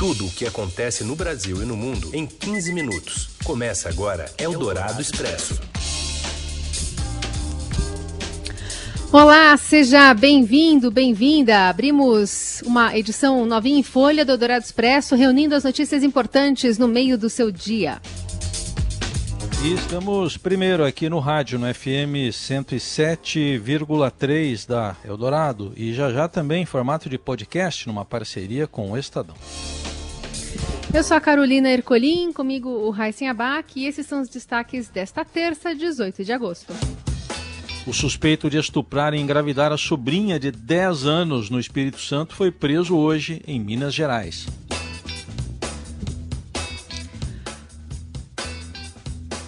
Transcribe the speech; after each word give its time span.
Tudo 0.00 0.24
o 0.24 0.30
que 0.30 0.46
acontece 0.46 1.04
no 1.04 1.14
Brasil 1.14 1.62
e 1.62 1.66
no 1.66 1.76
mundo 1.76 2.08
em 2.14 2.26
15 2.26 2.72
minutos. 2.72 3.28
Começa 3.44 3.86
agora 3.90 4.32
Eldorado 4.38 4.98
Expresso. 4.98 5.60
Olá, 9.12 9.54
seja 9.58 10.14
bem-vindo, 10.14 10.90
bem-vinda. 10.90 11.68
Abrimos 11.68 12.62
uma 12.64 12.96
edição 12.96 13.44
novinha 13.44 13.80
em 13.80 13.82
folha 13.82 14.24
do 14.24 14.32
Eldorado 14.32 14.64
Expresso, 14.64 15.14
reunindo 15.14 15.54
as 15.54 15.64
notícias 15.64 16.02
importantes 16.02 16.78
no 16.78 16.88
meio 16.88 17.18
do 17.18 17.28
seu 17.28 17.50
dia. 17.50 18.00
E 19.62 19.74
estamos 19.74 20.38
primeiro 20.38 20.86
aqui 20.86 21.10
no 21.10 21.18
rádio, 21.18 21.58
no 21.58 21.66
FM 21.66 22.32
107,3 22.32 24.66
da 24.66 24.96
Eldorado 25.04 25.74
e 25.76 25.92
já 25.92 26.10
já 26.10 26.26
também 26.26 26.62
em 26.62 26.66
formato 26.66 27.10
de 27.10 27.18
podcast, 27.18 27.86
numa 27.86 28.02
parceria 28.02 28.66
com 28.66 28.92
o 28.92 28.96
Estadão. 28.96 29.36
Eu 30.94 31.04
sou 31.04 31.14
a 31.14 31.20
Carolina 31.20 31.68
Ercolim, 31.68 32.32
comigo 32.32 32.70
o 32.70 32.88
Raíssen 32.88 33.28
Abac 33.28 33.78
e 33.78 33.84
esses 33.84 34.06
são 34.06 34.22
os 34.22 34.30
destaques 34.30 34.88
desta 34.88 35.26
terça, 35.26 35.74
18 35.74 36.24
de 36.24 36.32
agosto. 36.32 36.72
O 37.86 37.92
suspeito 37.92 38.48
de 38.48 38.56
estuprar 38.56 39.12
e 39.12 39.20
engravidar 39.20 39.72
a 39.72 39.76
sobrinha 39.76 40.40
de 40.40 40.50
10 40.50 41.04
anos 41.04 41.50
no 41.50 41.60
Espírito 41.60 42.00
Santo 42.00 42.34
foi 42.34 42.50
preso 42.50 42.96
hoje 42.96 43.42
em 43.46 43.60
Minas 43.60 43.92
Gerais. 43.92 44.46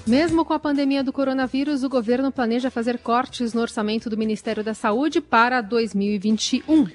Mesmo 0.06 0.45
com 0.45 0.52
a 0.52 0.59
pandemia 0.59 1.05
do 1.05 1.12
coronavírus, 1.12 1.84
o 1.84 1.88
governo 1.88 2.33
planeja 2.33 2.70
fazer 2.70 2.98
cortes 2.98 3.55
no 3.55 3.60
orçamento 3.60 4.10
do 4.10 4.19
Ministério 4.19 4.65
da 4.65 4.74
Saúde 4.74 5.20
para 5.20 5.60
2021. 5.60 6.88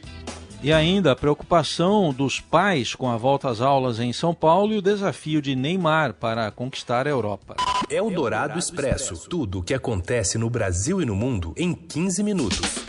E 0.61 0.73
ainda 0.73 1.11
a 1.11 1.15
preocupação 1.15 2.11
dos 2.11 2.41
pais 2.41 2.95
com 2.95 3.07
a 3.09 3.15
volta 3.15 3.49
às 3.49 3.61
aulas 3.61 3.99
em 3.99 4.11
São 4.11 4.33
Paulo 4.33 4.73
e 4.73 4.77
o 4.77 4.81
desafio 4.81 5.41
de 5.41 5.55
Neymar 5.55 6.15
para 6.15 6.51
conquistar 6.51 7.07
a 7.07 7.09
Europa. 7.09 7.55
É 7.89 8.01
o 8.01 8.09
Dourado 8.09 8.59
Expresso. 8.59 9.29
Tudo 9.29 9.59
o 9.59 9.63
que 9.63 9.73
acontece 9.73 10.37
no 10.37 10.49
Brasil 10.49 11.01
e 11.01 11.05
no 11.05 11.15
mundo 11.15 11.53
em 11.55 11.73
15 11.73 12.23
minutos. 12.23 12.86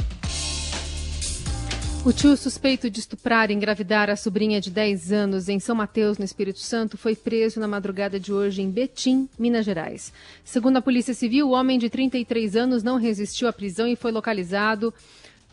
O 2.08 2.12
tio 2.12 2.34
suspeito 2.38 2.88
de 2.88 3.00
estuprar 3.00 3.50
e 3.50 3.54
engravidar 3.54 4.08
a 4.08 4.16
sobrinha 4.16 4.62
de 4.62 4.70
10 4.70 5.12
anos 5.12 5.46
em 5.46 5.60
São 5.60 5.76
Mateus, 5.76 6.16
no 6.16 6.24
Espírito 6.24 6.58
Santo, 6.58 6.96
foi 6.96 7.14
preso 7.14 7.60
na 7.60 7.68
madrugada 7.68 8.18
de 8.18 8.32
hoje 8.32 8.62
em 8.62 8.70
Betim, 8.70 9.28
Minas 9.38 9.66
Gerais. 9.66 10.10
Segundo 10.42 10.78
a 10.78 10.80
Polícia 10.80 11.12
Civil, 11.12 11.46
o 11.46 11.50
homem 11.52 11.78
de 11.78 11.90
33 11.90 12.56
anos 12.56 12.82
não 12.82 12.96
resistiu 12.96 13.46
à 13.46 13.52
prisão 13.52 13.86
e 13.86 13.94
foi 13.94 14.10
localizado 14.10 14.94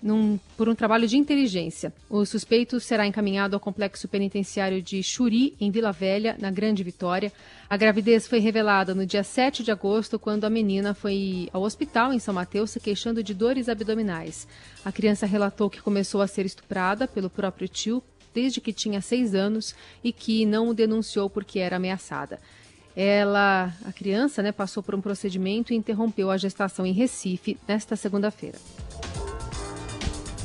num, 0.05 0.39
por 0.55 0.69
um 0.69 0.75
trabalho 0.75 1.07
de 1.07 1.17
inteligência. 1.17 1.91
O 2.07 2.23
suspeito 2.27 2.79
será 2.79 3.07
encaminhado 3.07 3.55
ao 3.55 3.59
complexo 3.59 4.07
penitenciário 4.07 4.79
de 4.79 5.01
Churi, 5.01 5.55
em 5.59 5.71
Vila 5.71 5.91
Velha, 5.91 6.37
na 6.39 6.51
Grande 6.51 6.83
Vitória. 6.83 7.33
A 7.67 7.75
gravidez 7.75 8.27
foi 8.27 8.37
revelada 8.37 8.93
no 8.93 9.03
dia 9.03 9.23
7 9.23 9.63
de 9.63 9.71
agosto, 9.71 10.19
quando 10.19 10.45
a 10.45 10.49
menina 10.49 10.93
foi 10.93 11.49
ao 11.51 11.63
hospital 11.63 12.13
em 12.13 12.19
São 12.19 12.35
Mateus 12.35 12.69
se 12.69 12.79
queixando 12.79 13.23
de 13.23 13.33
dores 13.33 13.67
abdominais. 13.67 14.47
A 14.85 14.91
criança 14.91 15.25
relatou 15.25 15.71
que 15.71 15.81
começou 15.81 16.21
a 16.21 16.27
ser 16.27 16.45
estuprada 16.45 17.07
pelo 17.07 17.29
próprio 17.29 17.67
tio 17.67 18.03
desde 18.31 18.61
que 18.61 18.71
tinha 18.71 19.01
seis 19.01 19.33
anos 19.33 19.73
e 20.03 20.13
que 20.13 20.45
não 20.45 20.69
o 20.69 20.73
denunciou 20.75 21.31
porque 21.31 21.57
era 21.57 21.77
ameaçada. 21.77 22.39
Ela, 22.95 23.73
a 23.83 23.91
criança, 23.91 24.43
né, 24.43 24.51
passou 24.51 24.83
por 24.83 24.93
um 24.93 25.01
procedimento 25.01 25.73
e 25.73 25.75
interrompeu 25.75 26.29
a 26.29 26.37
gestação 26.37 26.85
em 26.85 26.93
Recife 26.93 27.57
nesta 27.67 27.95
segunda-feira. 27.95 28.59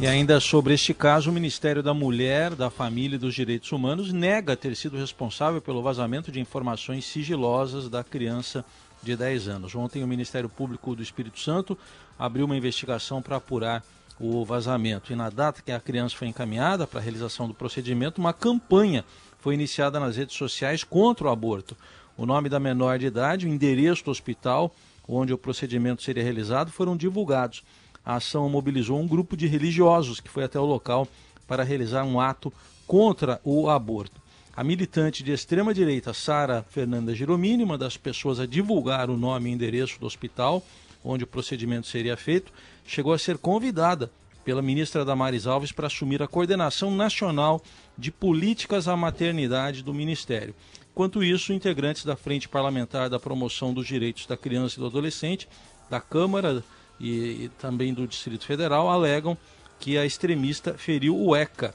E 0.00 0.06
ainda 0.06 0.40
sobre 0.40 0.72
este 0.72 0.94
caso, 0.94 1.28
o 1.28 1.32
Ministério 1.32 1.82
da 1.82 1.92
Mulher, 1.92 2.54
da 2.54 2.70
Família 2.70 3.16
e 3.16 3.18
dos 3.18 3.34
Direitos 3.34 3.70
Humanos 3.70 4.14
nega 4.14 4.56
ter 4.56 4.74
sido 4.74 4.96
responsável 4.96 5.60
pelo 5.60 5.82
vazamento 5.82 6.32
de 6.32 6.40
informações 6.40 7.04
sigilosas 7.04 7.86
da 7.86 8.02
criança 8.02 8.64
de 9.02 9.14
10 9.14 9.48
anos. 9.48 9.74
Ontem, 9.74 10.02
o 10.02 10.06
Ministério 10.06 10.48
Público 10.48 10.96
do 10.96 11.02
Espírito 11.02 11.38
Santo 11.38 11.76
abriu 12.18 12.46
uma 12.46 12.56
investigação 12.56 13.20
para 13.20 13.36
apurar 13.36 13.84
o 14.18 14.42
vazamento. 14.42 15.12
E 15.12 15.16
na 15.16 15.28
data 15.28 15.60
que 15.60 15.70
a 15.70 15.78
criança 15.78 16.16
foi 16.16 16.28
encaminhada 16.28 16.86
para 16.86 16.98
a 16.98 17.02
realização 17.02 17.46
do 17.46 17.52
procedimento, 17.52 18.22
uma 18.22 18.32
campanha 18.32 19.04
foi 19.38 19.52
iniciada 19.52 20.00
nas 20.00 20.16
redes 20.16 20.34
sociais 20.34 20.82
contra 20.82 21.26
o 21.26 21.30
aborto. 21.30 21.76
O 22.16 22.24
nome 22.24 22.48
da 22.48 22.58
menor 22.58 22.98
de 22.98 23.04
idade, 23.04 23.44
o 23.44 23.50
endereço 23.50 24.06
do 24.06 24.10
hospital 24.10 24.74
onde 25.06 25.34
o 25.34 25.38
procedimento 25.38 26.02
seria 26.02 26.22
realizado 26.22 26.70
foram 26.70 26.96
divulgados 26.96 27.62
a 28.10 28.16
ação 28.16 28.48
mobilizou 28.48 28.98
um 28.98 29.06
grupo 29.06 29.36
de 29.36 29.46
religiosos 29.46 30.18
que 30.18 30.28
foi 30.28 30.42
até 30.42 30.58
o 30.58 30.64
local 30.64 31.06
para 31.46 31.62
realizar 31.62 32.02
um 32.02 32.20
ato 32.20 32.52
contra 32.84 33.40
o 33.44 33.70
aborto. 33.70 34.20
A 34.56 34.64
militante 34.64 35.22
de 35.22 35.30
extrema 35.30 35.72
direita 35.72 36.12
Sara 36.12 36.64
Fernanda 36.68 37.14
Giromini, 37.14 37.62
uma 37.62 37.78
das 37.78 37.96
pessoas 37.96 38.40
a 38.40 38.46
divulgar 38.46 39.08
o 39.08 39.16
nome 39.16 39.48
e 39.48 39.52
endereço 39.52 40.00
do 40.00 40.06
hospital 40.06 40.60
onde 41.04 41.22
o 41.22 41.26
procedimento 41.26 41.86
seria 41.86 42.16
feito, 42.16 42.52
chegou 42.84 43.12
a 43.12 43.18
ser 43.18 43.38
convidada 43.38 44.10
pela 44.44 44.60
ministra 44.60 45.04
Damares 45.04 45.46
Alves 45.46 45.70
para 45.70 45.86
assumir 45.86 46.20
a 46.20 46.26
coordenação 46.26 46.90
nacional 46.90 47.62
de 47.96 48.10
políticas 48.10 48.88
à 48.88 48.96
maternidade 48.96 49.84
do 49.84 49.94
ministério. 49.94 50.54
Enquanto 50.92 51.22
isso, 51.22 51.52
integrantes 51.52 52.04
da 52.04 52.16
Frente 52.16 52.48
Parlamentar 52.48 53.08
da 53.08 53.20
Promoção 53.20 53.72
dos 53.72 53.86
Direitos 53.86 54.26
da 54.26 54.36
Criança 54.36 54.76
e 54.76 54.80
do 54.80 54.86
Adolescente, 54.86 55.48
da 55.88 56.00
Câmara 56.00 56.62
e, 57.00 57.44
e 57.44 57.50
também 57.58 57.94
do 57.94 58.06
Distrito 58.06 58.44
Federal 58.44 58.88
alegam 58.90 59.36
que 59.78 59.96
a 59.96 60.04
extremista 60.04 60.74
feriu 60.74 61.18
o 61.18 61.34
ECA. 61.34 61.74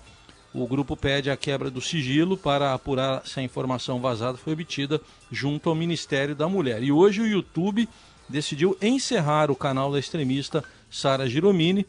O 0.53 0.65
grupo 0.67 0.95
pede 0.95 1.29
a 1.29 1.35
quebra 1.35 1.69
do 1.69 1.81
sigilo 1.81 2.37
para 2.37 2.73
apurar 2.73 3.25
se 3.27 3.39
a 3.39 3.43
informação 3.43 3.99
vazada 3.99 4.37
foi 4.37 4.53
obtida 4.53 5.01
junto 5.29 5.69
ao 5.69 5.75
Ministério 5.75 6.35
da 6.35 6.47
Mulher. 6.47 6.81
E 6.81 6.91
hoje 6.91 7.19
o 7.21 7.27
YouTube 7.27 7.89
decidiu 8.29 8.77
encerrar 8.81 9.51
o 9.51 9.55
canal 9.55 9.91
da 9.91 9.99
extremista 9.99 10.63
Sara 10.89 11.27
Giromini. 11.27 11.85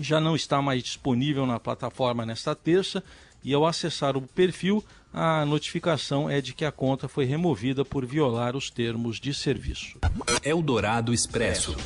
Já 0.00 0.18
não 0.18 0.34
está 0.34 0.60
mais 0.60 0.82
disponível 0.82 1.46
na 1.46 1.60
plataforma 1.60 2.26
nesta 2.26 2.54
terça 2.54 3.02
e 3.44 3.52
ao 3.52 3.66
acessar 3.66 4.16
o 4.16 4.22
perfil, 4.22 4.82
a 5.12 5.44
notificação 5.44 6.28
é 6.28 6.40
de 6.40 6.54
que 6.54 6.64
a 6.64 6.72
conta 6.72 7.06
foi 7.06 7.26
removida 7.26 7.84
por 7.84 8.04
violar 8.04 8.56
os 8.56 8.70
termos 8.70 9.20
de 9.20 9.32
serviço. 9.32 9.98
Eldorado 10.42 11.12
Expresso. 11.12 11.76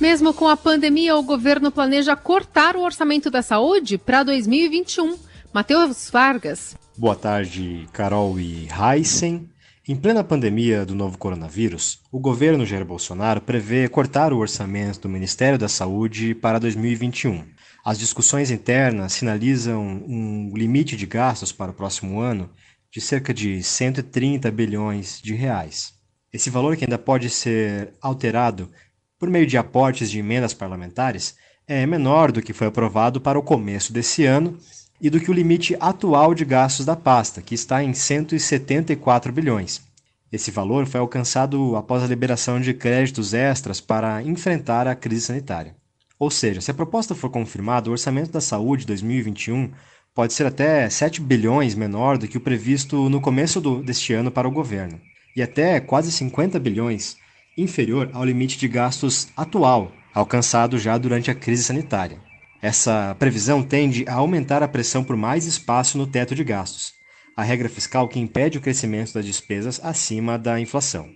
Mesmo 0.00 0.34
com 0.34 0.46
a 0.46 0.56
pandemia, 0.56 1.16
o 1.16 1.22
governo 1.22 1.72
planeja 1.72 2.14
cortar 2.14 2.76
o 2.76 2.82
orçamento 2.82 3.30
da 3.30 3.40
saúde 3.40 3.96
para 3.96 4.22
2021. 4.22 5.16
Matheus 5.54 6.10
Vargas. 6.10 6.76
Boa 6.98 7.16
tarde, 7.16 7.88
Carol 7.94 8.38
e 8.38 8.68
Heisen. 8.68 9.48
Em 9.88 9.96
plena 9.96 10.22
pandemia 10.22 10.84
do 10.84 10.94
novo 10.94 11.16
coronavírus, 11.16 12.00
o 12.12 12.20
governo 12.20 12.66
Jair 12.66 12.84
Bolsonaro 12.84 13.40
prevê 13.40 13.88
cortar 13.88 14.34
o 14.34 14.38
orçamento 14.38 15.00
do 15.00 15.08
Ministério 15.08 15.58
da 15.58 15.68
Saúde 15.68 16.34
para 16.34 16.58
2021. 16.58 17.44
As 17.82 17.98
discussões 17.98 18.50
internas 18.50 19.14
sinalizam 19.14 19.82
um 19.82 20.52
limite 20.54 20.94
de 20.94 21.06
gastos 21.06 21.52
para 21.52 21.70
o 21.70 21.74
próximo 21.74 22.20
ano 22.20 22.50
de 22.92 23.00
cerca 23.00 23.32
de 23.32 23.62
130 23.62 24.50
bilhões 24.50 25.20
de 25.22 25.34
reais. 25.34 25.94
Esse 26.32 26.50
valor 26.50 26.76
que 26.76 26.84
ainda 26.84 26.98
pode 26.98 27.30
ser 27.30 27.94
alterado 28.02 28.70
por 29.18 29.30
meio 29.30 29.46
de 29.46 29.56
aportes 29.56 30.10
de 30.10 30.18
emendas 30.18 30.52
parlamentares, 30.52 31.36
é 31.66 31.84
menor 31.84 32.30
do 32.30 32.42
que 32.42 32.52
foi 32.52 32.66
aprovado 32.66 33.20
para 33.20 33.38
o 33.38 33.42
começo 33.42 33.92
desse 33.92 34.24
ano 34.24 34.58
e 35.00 35.10
do 35.10 35.20
que 35.20 35.30
o 35.30 35.34
limite 35.34 35.76
atual 35.80 36.34
de 36.34 36.44
gastos 36.44 36.86
da 36.86 36.96
pasta, 36.96 37.42
que 37.42 37.54
está 37.54 37.82
em 37.82 37.92
174 37.92 39.32
bilhões. 39.32 39.82
Esse 40.30 40.50
valor 40.50 40.86
foi 40.86 41.00
alcançado 41.00 41.76
após 41.76 42.02
a 42.02 42.06
liberação 42.06 42.60
de 42.60 42.74
créditos 42.74 43.32
extras 43.32 43.80
para 43.80 44.22
enfrentar 44.22 44.86
a 44.86 44.94
crise 44.94 45.26
sanitária. 45.26 45.74
Ou 46.18 46.30
seja, 46.30 46.60
se 46.60 46.70
a 46.70 46.74
proposta 46.74 47.14
for 47.14 47.30
confirmada, 47.30 47.88
o 47.88 47.92
orçamento 47.92 48.30
da 48.30 48.40
saúde 48.40 48.86
2021 48.86 49.70
pode 50.14 50.32
ser 50.32 50.46
até 50.46 50.88
7 50.88 51.20
bilhões 51.20 51.74
menor 51.74 52.16
do 52.16 52.26
que 52.26 52.38
o 52.38 52.40
previsto 52.40 53.08
no 53.10 53.20
começo 53.20 53.60
do, 53.60 53.82
deste 53.82 54.14
ano 54.14 54.30
para 54.30 54.48
o 54.48 54.52
governo, 54.52 54.98
e 55.36 55.42
até 55.42 55.78
quase 55.78 56.10
50 56.10 56.58
bilhões 56.58 57.16
inferior 57.56 58.10
ao 58.12 58.24
limite 58.24 58.58
de 58.58 58.68
gastos 58.68 59.28
atual, 59.36 59.92
alcançado 60.12 60.78
já 60.78 60.98
durante 60.98 61.30
a 61.30 61.34
crise 61.34 61.64
sanitária. 61.64 62.20
Essa 62.60 63.14
previsão 63.18 63.62
tende 63.62 64.04
a 64.08 64.14
aumentar 64.14 64.62
a 64.62 64.68
pressão 64.68 65.04
por 65.04 65.16
mais 65.16 65.46
espaço 65.46 65.96
no 65.96 66.06
teto 66.06 66.34
de 66.34 66.42
gastos, 66.42 66.94
a 67.36 67.42
regra 67.42 67.68
fiscal 67.68 68.08
que 68.08 68.18
impede 68.18 68.58
o 68.58 68.60
crescimento 68.60 69.12
das 69.14 69.24
despesas 69.24 69.80
acima 69.82 70.38
da 70.38 70.58
inflação. 70.58 71.08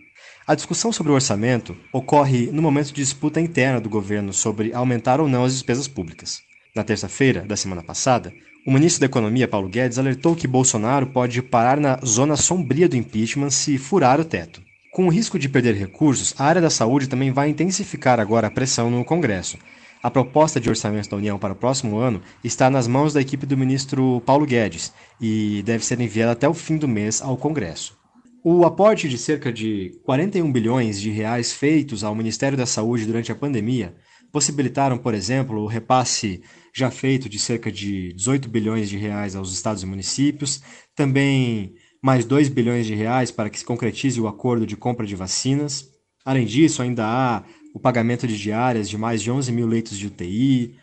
A 0.47 0.55
discussão 0.55 0.93
sobre 0.93 1.13
o 1.13 1.15
orçamento 1.15 1.77
ocorre 1.93 2.51
no 2.53 2.61
momento 2.61 2.89
de 2.89 2.95
disputa 2.95 3.41
interna 3.41 3.81
do 3.81 3.89
governo 3.89 4.33
sobre 4.33 4.73
aumentar 4.73 5.21
ou 5.21 5.29
não 5.29 5.45
as 5.45 5.53
despesas 5.53 5.89
públicas. 5.89 6.41
Na 6.75 6.85
terça-feira 6.85 7.43
da 7.43 7.57
semana 7.57 7.83
passada, 7.83 8.33
o 8.67 8.73
ministro 8.73 9.01
da 9.01 9.07
Economia, 9.07 9.49
Paulo 9.49 9.69
Guedes, 9.69 9.99
alertou 9.99 10.37
que 10.37 10.47
Bolsonaro 10.47 11.07
pode 11.07 11.41
parar 11.41 11.81
na 11.81 11.99
zona 12.05 12.37
sombria 12.37 12.89
do 12.89 12.97
impeachment 12.97 13.51
se 13.51 13.79
furar 13.79 14.21
o 14.21 14.25
teto. 14.25 14.63
Com 14.93 15.07
o 15.07 15.09
risco 15.09 15.39
de 15.39 15.49
perder 15.49 15.77
recursos, 15.77 16.35
a 16.37 16.45
área 16.45 16.61
da 16.61 16.69
saúde 16.69 17.09
também 17.09 17.31
vai 17.31 17.49
intensificar 17.49 18.19
agora 18.19 18.49
a 18.49 18.51
pressão 18.51 18.91
no 18.91 19.05
Congresso. 19.05 19.57
A 20.03 20.11
proposta 20.11 20.59
de 20.59 20.69
orçamento 20.69 21.09
da 21.09 21.17
União 21.17 21.39
para 21.39 21.53
o 21.53 21.57
próximo 21.57 21.99
ano 21.99 22.21
está 22.43 22.69
nas 22.69 22.89
mãos 22.89 23.13
da 23.13 23.21
equipe 23.21 23.47
do 23.47 23.57
ministro 23.57 24.21
Paulo 24.27 24.45
Guedes 24.45 24.93
e 25.21 25.63
deve 25.63 25.85
ser 25.85 26.01
enviada 26.01 26.33
até 26.33 26.49
o 26.49 26.55
fim 26.55 26.77
do 26.77 26.89
mês 26.89 27.23
ao 27.23 27.37
Congresso. 27.37 27.97
O 28.43 28.65
aporte 28.65 29.09
de 29.09 29.17
cerca 29.17 29.53
de 29.53 29.93
41 30.05 30.51
bilhões 30.51 31.01
de 31.01 31.11
reais 31.11 31.53
feitos 31.53 32.03
ao 32.03 32.15
Ministério 32.15 32.59
da 32.59 32.67
Saúde 32.67 33.07
durante 33.07 33.31
a 33.31 33.37
pandemia 33.37 33.95
possibilitaram, 34.33 34.99
por 34.99 35.15
exemplo, 35.15 35.61
o 35.61 35.67
repasse 35.67 36.43
já 36.75 36.91
feito 36.91 37.29
de 37.29 37.39
cerca 37.39 37.71
de 37.71 38.13
18 38.15 38.49
bilhões 38.49 38.89
de 38.89 38.97
reais 38.97 39.37
aos 39.37 39.53
estados 39.53 39.83
e 39.83 39.87
municípios, 39.87 40.63
também 40.97 41.75
mais 42.03 42.25
2 42.25 42.49
bilhões 42.49 42.87
de 42.87 42.95
reais 42.95 43.31
para 43.31 43.51
que 43.51 43.59
se 43.59 43.65
concretize 43.65 44.21
o 44.21 44.29
acordo 44.29 44.67
de 44.67 44.77
compra 44.77 45.07
de 45.07 45.15
vacinas. 45.15 45.89
Além 46.25 46.47
disso, 46.47 46.83
ainda 46.83 47.05
há 47.07 47.43
o 47.75 47.81
pagamento 47.81 48.27
de 48.27 48.39
diárias 48.39 48.89
de 48.89 48.99
mais 48.99 49.23
de 49.23 49.31
11 49.31 49.53
mil 49.53 49.67
leitos 49.67 49.97
de 49.99 50.07
UTI, 50.07 50.77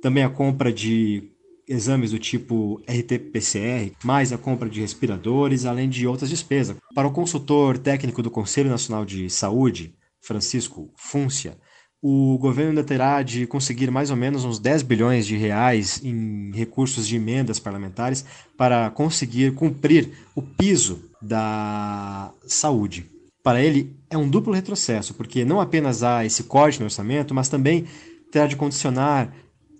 também 0.00 0.22
a 0.22 0.30
compra 0.30 0.72
de 0.72 1.30
exames 1.66 2.12
do 2.12 2.18
tipo 2.18 2.80
RT-PCR, 2.86 3.92
mais 4.02 4.32
a 4.32 4.38
compra 4.38 4.68
de 4.68 4.80
respiradores, 4.80 5.66
além 5.66 5.88
de 5.88 6.06
outras 6.06 6.30
despesas. 6.30 6.76
Para 6.94 7.06
o 7.06 7.12
consultor 7.12 7.76
técnico 7.76 8.22
do 8.22 8.30
Conselho 8.30 8.70
Nacional 8.70 9.04
de 9.04 9.28
Saúde, 9.28 9.94
Francisco 10.20 10.90
Fúncia, 10.96 11.58
o 12.00 12.38
governo 12.38 12.70
ainda 12.70 12.84
terá 12.84 13.22
de 13.22 13.46
conseguir 13.46 13.90
mais 13.90 14.10
ou 14.10 14.16
menos 14.16 14.44
uns 14.44 14.58
10 14.58 14.82
bilhões 14.82 15.26
de 15.26 15.36
reais 15.36 16.00
em 16.04 16.52
recursos 16.52 17.06
de 17.06 17.16
emendas 17.16 17.58
parlamentares 17.58 18.24
para 18.56 18.88
conseguir 18.90 19.54
cumprir 19.54 20.10
o 20.34 20.40
piso 20.40 21.02
da 21.20 22.32
saúde. 22.46 23.06
Para 23.42 23.62
ele, 23.62 23.96
é 24.10 24.16
um 24.16 24.28
duplo 24.28 24.52
retrocesso, 24.52 25.14
porque 25.14 25.44
não 25.44 25.60
apenas 25.60 26.02
há 26.02 26.24
esse 26.24 26.44
corte 26.44 26.78
no 26.78 26.84
orçamento, 26.84 27.34
mas 27.34 27.48
também 27.48 27.86
terá 28.30 28.46
de 28.46 28.56
condicionar 28.56 29.32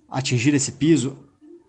atingir 0.09 0.55
esse 0.55 0.73
piso 0.73 1.17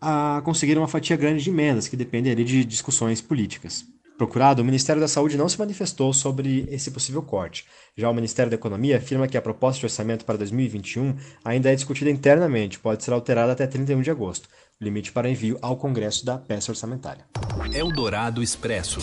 a 0.01 0.41
conseguir 0.45 0.77
uma 0.77 0.87
fatia 0.87 1.17
grande 1.17 1.43
de 1.43 1.49
emendas, 1.49 1.87
que 1.87 1.97
depende 1.97 2.33
de 2.43 2.63
discussões 2.63 3.19
políticas. 3.19 3.85
Procurado, 4.19 4.61
o 4.61 4.65
Ministério 4.65 5.01
da 5.01 5.07
Saúde 5.07 5.37
não 5.37 5.47
se 5.47 5.57
manifestou 5.57 6.11
sobre 6.11 6.67
esse 6.69 6.91
possível 6.91 7.21
corte. 7.21 7.65
Já 7.95 8.09
o 8.09 8.13
Ministério 8.13 8.49
da 8.49 8.55
Economia 8.55 8.97
afirma 8.97 9.29
que 9.29 9.37
a 9.37 9.41
proposta 9.41 9.79
de 9.79 9.85
orçamento 9.85 10.25
para 10.25 10.37
2021 10.37 11.15
ainda 11.45 11.71
é 11.71 11.75
discutida 11.75 12.11
internamente, 12.11 12.77
pode 12.77 13.01
ser 13.01 13.13
alterada 13.13 13.53
até 13.53 13.65
31 13.65 14.01
de 14.01 14.11
agosto, 14.11 14.49
limite 14.81 15.13
para 15.13 15.29
envio 15.29 15.57
ao 15.61 15.77
Congresso 15.77 16.25
da 16.25 16.37
peça 16.37 16.69
orçamentária. 16.69 17.23
Eldorado 17.73 18.43
Expresso. 18.43 18.99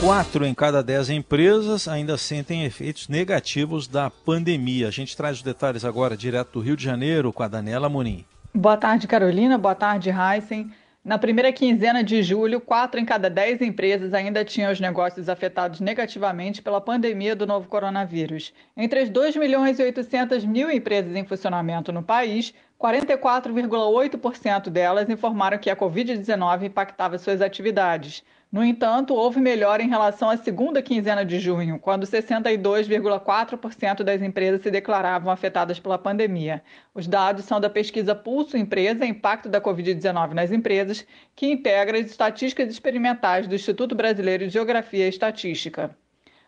Quatro 0.00 0.46
em 0.46 0.54
cada 0.54 0.82
dez 0.82 1.10
empresas 1.10 1.86
ainda 1.86 2.16
sentem 2.16 2.64
efeitos 2.64 3.08
negativos 3.08 3.86
da 3.86 4.08
pandemia. 4.08 4.88
A 4.88 4.90
gente 4.90 5.14
traz 5.14 5.36
os 5.36 5.42
detalhes 5.42 5.84
agora 5.84 6.16
direto 6.16 6.52
do 6.52 6.60
Rio 6.60 6.74
de 6.74 6.82
Janeiro 6.84 7.34
com 7.34 7.42
a 7.42 7.48
Daniela 7.48 7.90
Monim. 7.90 8.24
Boa 8.54 8.78
tarde, 8.78 9.06
Carolina. 9.06 9.58
Boa 9.58 9.74
tarde, 9.74 10.08
Heisen. 10.08 10.72
Na 11.06 11.18
primeira 11.18 11.52
quinzena 11.52 12.02
de 12.02 12.20
julho, 12.20 12.60
quatro 12.60 12.98
em 12.98 13.04
cada 13.04 13.30
dez 13.30 13.62
empresas 13.62 14.12
ainda 14.12 14.44
tinham 14.44 14.72
os 14.72 14.80
negócios 14.80 15.28
afetados 15.28 15.78
negativamente 15.78 16.60
pela 16.60 16.80
pandemia 16.80 17.36
do 17.36 17.46
novo 17.46 17.68
coronavírus. 17.68 18.52
Entre 18.76 18.98
as 18.98 19.08
2 19.08 19.36
milhões 19.36 19.78
e 19.78 19.84
800 19.84 20.44
mil 20.44 20.68
empresas 20.68 21.14
em 21.14 21.24
funcionamento 21.24 21.92
no 21.92 22.02
país, 22.02 22.52
44,8% 22.76 24.68
delas 24.68 25.08
informaram 25.08 25.58
que 25.58 25.70
a 25.70 25.76
Covid-19 25.76 26.64
impactava 26.64 27.18
suas 27.18 27.40
atividades. 27.40 28.24
No 28.50 28.64
entanto, 28.64 29.12
houve 29.12 29.40
melhora 29.40 29.82
em 29.82 29.88
relação 29.88 30.30
à 30.30 30.36
segunda 30.36 30.80
quinzena 30.80 31.24
de 31.24 31.38
junho, 31.40 31.78
quando 31.80 32.06
62,4% 32.06 34.02
das 34.04 34.22
empresas 34.22 34.62
se 34.62 34.70
declaravam 34.70 35.32
afetadas 35.32 35.80
pela 35.80 35.98
pandemia. 35.98 36.62
Os 36.94 37.06
dados 37.08 37.44
são 37.44 37.60
da 37.60 37.68
pesquisa 37.68 38.14
Pulso 38.14 38.56
Empresa 38.56 39.04
Impacto 39.04 39.48
da 39.48 39.60
Covid-19 39.60 40.32
nas 40.32 40.52
Empresas, 40.52 41.04
que 41.34 41.46
integra 41.50 41.98
as 41.98 42.06
estatísticas 42.06 42.70
experimentais 42.70 43.48
do 43.48 43.54
Instituto 43.54 43.94
Brasileiro 43.94 44.46
de 44.46 44.52
Geografia 44.52 45.06
e 45.06 45.08
Estatística. 45.08 45.96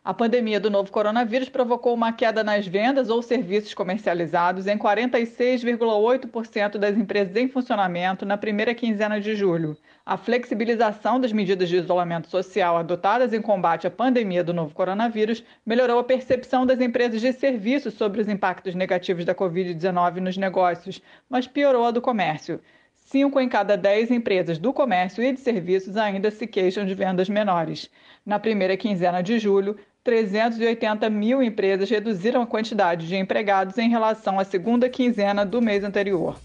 A 0.08 0.14
pandemia 0.14 0.58
do 0.58 0.70
novo 0.70 0.90
coronavírus 0.90 1.50
provocou 1.50 1.92
uma 1.92 2.14
queda 2.14 2.42
nas 2.42 2.66
vendas 2.66 3.10
ou 3.10 3.20
serviços 3.20 3.74
comercializados 3.74 4.66
em 4.66 4.78
46,8% 4.78 6.78
das 6.78 6.96
empresas 6.96 7.36
em 7.36 7.46
funcionamento 7.46 8.24
na 8.24 8.38
primeira 8.38 8.74
quinzena 8.74 9.20
de 9.20 9.36
julho. 9.36 9.76
A 10.06 10.16
flexibilização 10.16 11.20
das 11.20 11.30
medidas 11.30 11.68
de 11.68 11.76
isolamento 11.76 12.30
social 12.30 12.78
adotadas 12.78 13.34
em 13.34 13.42
combate 13.42 13.86
à 13.86 13.90
pandemia 13.90 14.42
do 14.42 14.54
novo 14.54 14.74
coronavírus 14.74 15.44
melhorou 15.66 15.98
a 15.98 16.04
percepção 16.04 16.64
das 16.64 16.80
empresas 16.80 17.20
de 17.20 17.30
serviços 17.34 17.92
sobre 17.92 18.22
os 18.22 18.30
impactos 18.30 18.74
negativos 18.74 19.26
da 19.26 19.34
Covid-19 19.34 20.20
nos 20.20 20.38
negócios, 20.38 21.02
mas 21.28 21.46
piorou 21.46 21.84
a 21.84 21.90
do 21.90 22.00
comércio. 22.00 22.62
Cinco 23.10 23.40
em 23.40 23.48
cada 23.48 23.74
dez 23.74 24.10
empresas 24.10 24.58
do 24.58 24.70
comércio 24.70 25.24
e 25.24 25.32
de 25.32 25.40
serviços 25.40 25.96
ainda 25.96 26.30
se 26.30 26.46
queixam 26.46 26.84
de 26.84 26.94
vendas 26.94 27.26
menores. 27.26 27.90
Na 28.24 28.38
primeira 28.38 28.76
quinzena 28.76 29.22
de 29.22 29.38
julho, 29.38 29.78
380 30.04 31.10
mil 31.10 31.42
empresas 31.42 31.90
reduziram 31.90 32.42
a 32.42 32.46
quantidade 32.46 33.06
de 33.06 33.16
empregados 33.16 33.76
em 33.78 33.88
relação 33.88 34.38
à 34.38 34.44
segunda 34.44 34.88
quinzena 34.88 35.44
do 35.44 35.60
mês 35.60 35.84
anterior. 35.84 36.36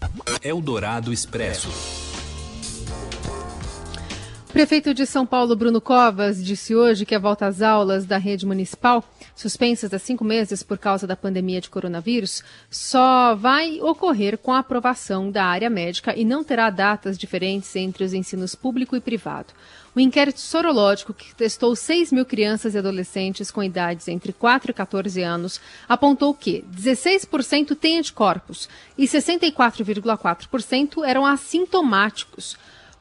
Eldorado 0.42 1.12
Expresso. 1.12 1.68
O 4.48 4.52
prefeito 4.54 4.94
de 4.94 5.04
São 5.06 5.26
Paulo, 5.26 5.56
Bruno 5.56 5.80
Covas, 5.80 6.44
disse 6.44 6.76
hoje 6.76 7.04
que 7.04 7.14
a 7.14 7.18
volta 7.18 7.46
às 7.46 7.60
aulas 7.60 8.06
da 8.06 8.18
rede 8.18 8.46
municipal, 8.46 9.02
suspensas 9.34 9.92
há 9.92 9.98
cinco 9.98 10.24
meses 10.24 10.62
por 10.62 10.78
causa 10.78 11.06
da 11.06 11.16
pandemia 11.16 11.60
de 11.60 11.68
coronavírus, 11.68 12.42
só 12.70 13.34
vai 13.34 13.78
ocorrer 13.80 14.38
com 14.38 14.52
a 14.52 14.60
aprovação 14.60 15.30
da 15.30 15.44
área 15.44 15.68
médica 15.68 16.16
e 16.16 16.24
não 16.24 16.44
terá 16.44 16.70
datas 16.70 17.18
diferentes 17.18 17.76
entre 17.76 18.04
os 18.04 18.14
ensinos 18.14 18.54
público 18.54 18.96
e 18.96 19.00
privado. 19.00 19.52
O 19.94 20.00
inquérito 20.00 20.40
sorológico, 20.40 21.12
que 21.14 21.34
testou 21.34 21.76
6 21.76 22.10
mil 22.10 22.24
crianças 22.24 22.74
e 22.74 22.78
adolescentes 22.78 23.50
com 23.50 23.62
idades 23.62 24.08
entre 24.08 24.32
4 24.32 24.70
e 24.72 24.74
14 24.74 25.22
anos, 25.22 25.60
apontou 25.88 26.34
que 26.34 26.64
16% 26.74 27.76
têm 27.76 27.98
anticorpos 27.98 28.68
e 28.98 29.04
64,4% 29.04 31.06
eram 31.06 31.24
assintomáticos. 31.24 32.56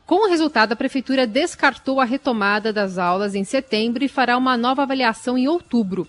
Com 0.05 0.25
o 0.25 0.29
resultado, 0.29 0.73
a 0.73 0.75
Prefeitura 0.75 1.25
descartou 1.25 1.99
a 1.99 2.05
retomada 2.05 2.71
das 2.71 2.99
aulas 2.99 3.33
em 3.33 3.43
setembro 3.43 4.03
e 4.03 4.07
fará 4.07 4.37
uma 4.37 4.55
nova 4.55 4.83
avaliação 4.83 5.35
em 5.37 5.47
outubro. 5.47 6.07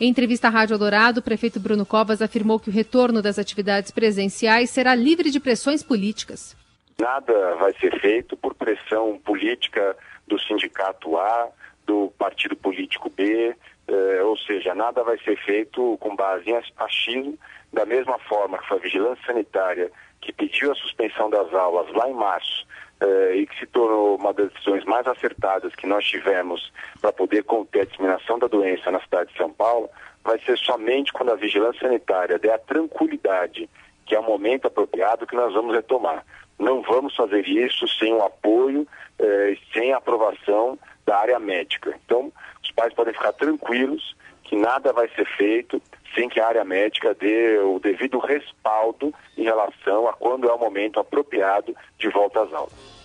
Em 0.00 0.08
entrevista 0.08 0.48
à 0.48 0.50
Rádio 0.50 0.72
Eldorado, 0.72 1.20
o 1.20 1.22
prefeito 1.22 1.60
Bruno 1.60 1.84
Covas 1.84 2.22
afirmou 2.22 2.58
que 2.58 2.70
o 2.70 2.72
retorno 2.72 3.20
das 3.20 3.38
atividades 3.38 3.90
presenciais 3.90 4.70
será 4.70 4.94
livre 4.94 5.30
de 5.30 5.38
pressões 5.38 5.82
políticas. 5.82 6.56
Nada 6.98 7.54
vai 7.56 7.74
ser 7.74 8.00
feito 8.00 8.34
por 8.34 8.54
pressão 8.54 9.20
política 9.22 9.94
do 10.26 10.40
sindicato 10.40 11.18
A, 11.18 11.50
do 11.86 12.10
partido 12.18 12.56
político 12.56 13.10
B, 13.10 13.54
eh, 13.88 14.22
ou 14.22 14.38
seja, 14.38 14.74
nada 14.74 15.04
vai 15.04 15.18
ser 15.18 15.36
feito 15.44 15.98
com 16.00 16.16
base 16.16 16.48
em 16.48 16.58
achismo, 16.78 17.38
da 17.70 17.84
mesma 17.84 18.18
forma 18.20 18.56
que 18.56 18.68
foi 18.68 18.78
a 18.78 18.80
vigilância 18.80 19.26
sanitária 19.26 19.92
que 20.22 20.32
pediu 20.32 20.72
a 20.72 20.76
suspensão 20.76 21.28
das 21.28 21.52
aulas 21.52 21.92
lá 21.92 22.08
em 22.08 22.14
março 22.14 22.66
eh, 23.00 23.36
e 23.36 23.46
que 23.46 23.58
se 23.58 23.66
tornou 23.66 24.16
uma 24.16 24.32
das 24.32 24.50
decisões 24.52 24.84
mais 24.84 25.06
acertadas 25.06 25.74
que 25.74 25.86
nós 25.86 26.04
tivemos 26.04 26.72
para 27.00 27.12
poder 27.12 27.44
conter 27.44 27.82
a 27.82 27.84
disseminação 27.84 28.38
da 28.38 28.46
doença 28.46 28.90
na 28.90 29.00
cidade 29.00 29.32
de 29.32 29.38
São 29.38 29.50
Paulo, 29.50 29.88
vai 30.22 30.38
ser 30.40 30.58
somente 30.58 31.12
quando 31.12 31.32
a 31.32 31.36
vigilância 31.36 31.80
sanitária 31.80 32.38
der 32.38 32.52
a 32.52 32.58
tranquilidade 32.58 33.68
que 34.10 34.14
é 34.16 34.18
o 34.18 34.24
momento 34.24 34.66
apropriado 34.66 35.24
que 35.24 35.36
nós 35.36 35.54
vamos 35.54 35.72
retomar. 35.72 36.26
Não 36.58 36.82
vamos 36.82 37.14
fazer 37.14 37.46
isso 37.46 37.86
sem 37.86 38.12
o 38.12 38.24
apoio 38.24 38.84
eh, 39.20 39.56
sem 39.72 39.92
a 39.92 39.98
aprovação 39.98 40.76
da 41.06 41.16
área 41.16 41.38
médica. 41.38 41.94
Então, 42.04 42.32
os 42.60 42.72
pais 42.72 42.92
podem 42.92 43.14
ficar 43.14 43.32
tranquilos 43.34 44.16
que 44.42 44.56
nada 44.56 44.92
vai 44.92 45.08
ser 45.10 45.24
feito 45.36 45.80
sem 46.14 46.28
que 46.28 46.40
a 46.40 46.46
área 46.46 46.64
médica 46.64 47.14
dê 47.14 47.58
o 47.58 47.78
devido 47.78 48.18
respaldo 48.18 49.14
em 49.36 49.44
relação 49.44 50.08
a 50.08 50.12
quando 50.12 50.48
é 50.48 50.52
o 50.52 50.58
momento 50.58 50.98
apropriado 50.98 51.74
de 51.98 52.08
volta 52.08 52.42
às 52.42 52.52
aulas. 52.52 53.00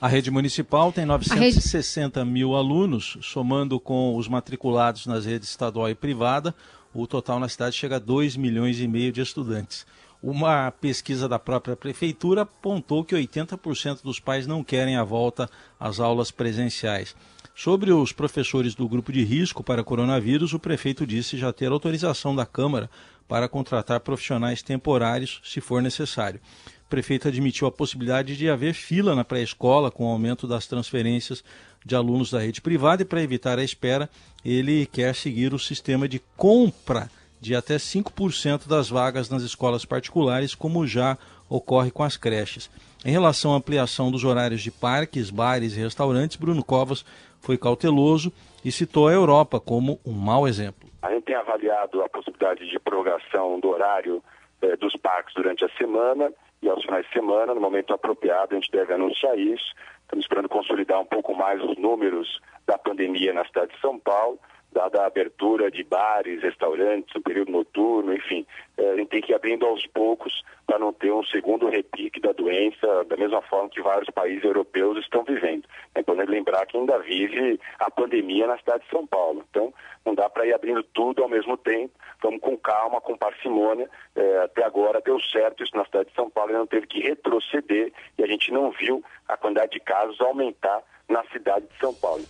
A 0.00 0.08
rede 0.08 0.30
municipal 0.30 0.92
tem 0.92 1.06
960 1.06 2.20
rede... 2.20 2.30
mil 2.30 2.54
alunos, 2.54 3.16
somando 3.22 3.80
com 3.80 4.16
os 4.16 4.28
matriculados 4.28 5.06
nas 5.06 5.24
redes 5.24 5.48
estadual 5.48 5.88
e 5.88 5.94
privada, 5.94 6.54
o 6.92 7.06
total 7.06 7.40
na 7.40 7.48
cidade 7.48 7.76
chega 7.76 7.96
a 7.96 7.98
2 7.98 8.36
milhões 8.36 8.80
e 8.80 8.86
meio 8.86 9.10
de 9.10 9.20
estudantes. 9.20 9.86
Uma 10.26 10.70
pesquisa 10.70 11.28
da 11.28 11.38
própria 11.38 11.76
prefeitura 11.76 12.40
apontou 12.40 13.04
que 13.04 13.14
80% 13.14 14.02
dos 14.02 14.18
pais 14.18 14.46
não 14.46 14.64
querem 14.64 14.96
a 14.96 15.04
volta 15.04 15.50
às 15.78 16.00
aulas 16.00 16.30
presenciais. 16.30 17.14
Sobre 17.54 17.92
os 17.92 18.10
professores 18.10 18.74
do 18.74 18.88
grupo 18.88 19.12
de 19.12 19.22
risco 19.22 19.62
para 19.62 19.84
coronavírus, 19.84 20.54
o 20.54 20.58
prefeito 20.58 21.06
disse 21.06 21.36
já 21.36 21.52
ter 21.52 21.70
autorização 21.70 22.34
da 22.34 22.46
Câmara 22.46 22.88
para 23.28 23.50
contratar 23.50 24.00
profissionais 24.00 24.62
temporários, 24.62 25.42
se 25.44 25.60
for 25.60 25.82
necessário. 25.82 26.40
O 26.86 26.88
prefeito 26.88 27.28
admitiu 27.28 27.68
a 27.68 27.72
possibilidade 27.72 28.34
de 28.34 28.48
haver 28.48 28.72
fila 28.72 29.14
na 29.14 29.24
pré-escola 29.24 29.90
com 29.90 30.06
o 30.06 30.10
aumento 30.10 30.46
das 30.46 30.66
transferências 30.66 31.44
de 31.84 31.94
alunos 31.94 32.30
da 32.30 32.40
rede 32.40 32.62
privada 32.62 33.02
e, 33.02 33.04
para 33.04 33.22
evitar 33.22 33.58
a 33.58 33.64
espera, 33.64 34.08
ele 34.42 34.86
quer 34.86 35.14
seguir 35.14 35.52
o 35.52 35.58
sistema 35.58 36.08
de 36.08 36.18
compra 36.34 37.10
de 37.44 37.54
até 37.54 37.74
5% 37.74 38.66
das 38.66 38.88
vagas 38.88 39.28
nas 39.28 39.42
escolas 39.42 39.84
particulares, 39.84 40.54
como 40.54 40.86
já 40.86 41.18
ocorre 41.46 41.90
com 41.90 42.02
as 42.02 42.16
creches. 42.16 42.70
Em 43.04 43.10
relação 43.10 43.52
à 43.52 43.56
ampliação 43.56 44.10
dos 44.10 44.24
horários 44.24 44.62
de 44.62 44.70
parques, 44.70 45.28
bares 45.28 45.76
e 45.76 45.80
restaurantes, 45.80 46.38
Bruno 46.38 46.64
Covas 46.64 47.04
foi 47.42 47.58
cauteloso 47.58 48.32
e 48.64 48.72
citou 48.72 49.08
a 49.08 49.12
Europa 49.12 49.60
como 49.60 50.00
um 50.06 50.12
mau 50.12 50.48
exemplo. 50.48 50.88
A 51.02 51.10
gente 51.10 51.24
tem 51.24 51.34
avaliado 51.34 52.00
a 52.02 52.08
possibilidade 52.08 52.66
de 52.66 52.78
prorrogação 52.78 53.60
do 53.60 53.68
horário 53.68 54.24
eh, 54.62 54.74
dos 54.76 54.96
parques 54.96 55.34
durante 55.34 55.66
a 55.66 55.68
semana 55.76 56.32
e 56.62 56.68
aos 56.70 56.82
finais 56.82 57.04
de 57.04 57.12
semana, 57.12 57.54
no 57.54 57.60
momento 57.60 57.92
apropriado, 57.92 58.52
a 58.52 58.58
gente 58.58 58.70
deve 58.70 58.94
anunciar 58.94 59.38
isso. 59.38 59.74
Estamos 60.00 60.24
esperando 60.24 60.48
consolidar 60.48 60.98
um 60.98 61.04
pouco 61.04 61.34
mais 61.34 61.62
os 61.62 61.76
números 61.76 62.40
da 62.66 62.78
pandemia 62.78 63.34
na 63.34 63.44
cidade 63.44 63.74
de 63.74 63.80
São 63.82 63.98
Paulo 63.98 64.38
dada 64.74 65.02
a 65.02 65.06
abertura 65.06 65.70
de 65.70 65.84
bares, 65.84 66.42
restaurantes, 66.42 67.14
o 67.14 67.22
período 67.22 67.52
noturno, 67.52 68.12
enfim, 68.12 68.44
eh, 68.76 68.90
a 68.90 68.96
gente 68.96 69.08
tem 69.08 69.22
que 69.22 69.32
ir 69.32 69.34
abrindo 69.34 69.64
aos 69.64 69.86
poucos 69.86 70.42
para 70.66 70.78
não 70.78 70.92
ter 70.92 71.12
um 71.12 71.24
segundo 71.24 71.68
repique 71.68 72.20
da 72.20 72.32
doença, 72.32 73.04
da 73.04 73.16
mesma 73.16 73.40
forma 73.42 73.70
que 73.70 73.80
vários 73.80 74.10
países 74.10 74.42
europeus 74.42 74.98
estão 74.98 75.22
vivendo. 75.22 75.64
É 75.94 76.00
importante 76.00 76.30
lembrar 76.30 76.66
que 76.66 76.76
ainda 76.76 76.98
vive 76.98 77.60
a 77.78 77.90
pandemia 77.90 78.46
na 78.46 78.58
cidade 78.58 78.82
de 78.84 78.90
São 78.90 79.06
Paulo. 79.06 79.44
Então, 79.48 79.72
não 80.04 80.14
dá 80.14 80.28
para 80.28 80.46
ir 80.46 80.52
abrindo 80.52 80.82
tudo 80.82 81.22
ao 81.22 81.28
mesmo 81.28 81.56
tempo. 81.56 81.92
Vamos 82.22 82.40
com 82.40 82.56
calma, 82.56 83.00
com 83.00 83.16
parcimônia. 83.16 83.88
É, 84.16 84.38
até 84.38 84.64
agora 84.64 85.00
deu 85.00 85.20
certo 85.20 85.62
isso 85.62 85.76
na 85.76 85.84
cidade 85.84 86.08
de 86.08 86.14
São 86.14 86.28
Paulo 86.28 86.52
não 86.52 86.66
teve 86.66 86.86
que 86.86 87.00
retroceder 87.00 87.92
e 88.18 88.24
a 88.24 88.26
gente 88.26 88.52
não 88.52 88.70
viu 88.70 89.02
a 89.28 89.36
quantidade 89.36 89.72
de 89.72 89.80
casos 89.80 90.20
aumentar 90.20 90.82
na 91.08 91.22
cidade 91.24 91.66
de 91.66 91.78
São 91.78 91.94
Paulo. 91.94 92.24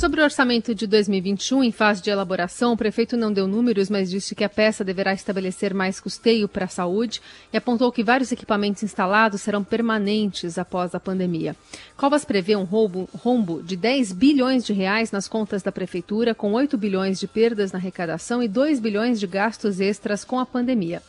Sobre 0.00 0.22
o 0.22 0.24
orçamento 0.24 0.74
de 0.74 0.86
2021, 0.86 1.62
em 1.62 1.70
fase 1.70 2.00
de 2.00 2.08
elaboração, 2.08 2.72
o 2.72 2.76
prefeito 2.76 3.18
não 3.18 3.30
deu 3.30 3.46
números, 3.46 3.90
mas 3.90 4.08
disse 4.08 4.34
que 4.34 4.42
a 4.42 4.48
peça 4.48 4.82
deverá 4.82 5.12
estabelecer 5.12 5.74
mais 5.74 6.00
custeio 6.00 6.48
para 6.48 6.64
a 6.64 6.68
saúde 6.68 7.20
e 7.52 7.56
apontou 7.58 7.92
que 7.92 8.02
vários 8.02 8.32
equipamentos 8.32 8.82
instalados 8.82 9.42
serão 9.42 9.62
permanentes 9.62 10.56
após 10.56 10.94
a 10.94 11.00
pandemia. 11.00 11.54
Covas 11.98 12.24
prevê 12.24 12.56
um 12.56 12.64
rombo, 12.64 13.10
rombo 13.14 13.62
de 13.62 13.76
10 13.76 14.12
bilhões 14.12 14.64
de 14.64 14.72
reais 14.72 15.12
nas 15.12 15.28
contas 15.28 15.62
da 15.62 15.70
prefeitura, 15.70 16.34
com 16.34 16.54
8 16.54 16.78
bilhões 16.78 17.20
de 17.20 17.28
perdas 17.28 17.70
na 17.70 17.78
arrecadação 17.78 18.42
e 18.42 18.48
2 18.48 18.80
bilhões 18.80 19.20
de 19.20 19.26
gastos 19.26 19.80
extras 19.80 20.24
com 20.24 20.38
a 20.38 20.46
pandemia. 20.46 21.02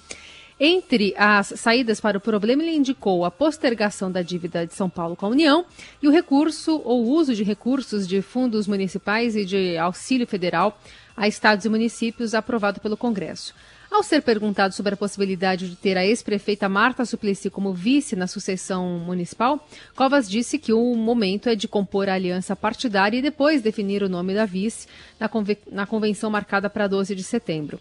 Entre 0.63 1.15
as 1.17 1.53
saídas 1.55 1.99
para 1.99 2.19
o 2.19 2.21
problema, 2.21 2.61
ele 2.61 2.75
indicou 2.75 3.25
a 3.25 3.31
postergação 3.31 4.11
da 4.11 4.21
dívida 4.21 4.63
de 4.63 4.75
São 4.75 4.87
Paulo 4.87 5.15
com 5.15 5.25
a 5.25 5.29
União 5.29 5.65
e 5.99 6.07
o 6.07 6.11
recurso 6.11 6.79
ou 6.85 7.03
uso 7.07 7.33
de 7.33 7.43
recursos 7.43 8.07
de 8.07 8.21
fundos 8.21 8.67
municipais 8.67 9.35
e 9.35 9.43
de 9.43 9.75
auxílio 9.79 10.27
federal 10.27 10.79
a 11.17 11.27
estados 11.27 11.65
e 11.65 11.69
municípios 11.69 12.35
aprovado 12.35 12.79
pelo 12.79 12.95
Congresso. 12.95 13.55
Ao 13.89 14.03
ser 14.03 14.21
perguntado 14.21 14.75
sobre 14.75 14.93
a 14.93 14.97
possibilidade 14.97 15.67
de 15.67 15.75
ter 15.75 15.97
a 15.97 16.05
ex-prefeita 16.05 16.69
Marta 16.69 17.05
Suplicy 17.05 17.49
como 17.49 17.73
vice 17.73 18.15
na 18.15 18.27
sucessão 18.27 18.99
municipal, 18.99 19.67
Covas 19.95 20.29
disse 20.29 20.59
que 20.59 20.71
o 20.71 20.95
momento 20.95 21.49
é 21.49 21.55
de 21.55 21.67
compor 21.67 22.07
a 22.07 22.13
aliança 22.13 22.55
partidária 22.55 23.17
e 23.17 23.21
depois 23.21 23.63
definir 23.63 24.03
o 24.03 24.07
nome 24.07 24.35
da 24.35 24.45
vice 24.45 24.87
na, 25.19 25.27
conven 25.27 25.57
na 25.71 25.87
convenção 25.87 26.29
marcada 26.29 26.69
para 26.69 26.87
12 26.87 27.15
de 27.15 27.23
setembro. 27.23 27.79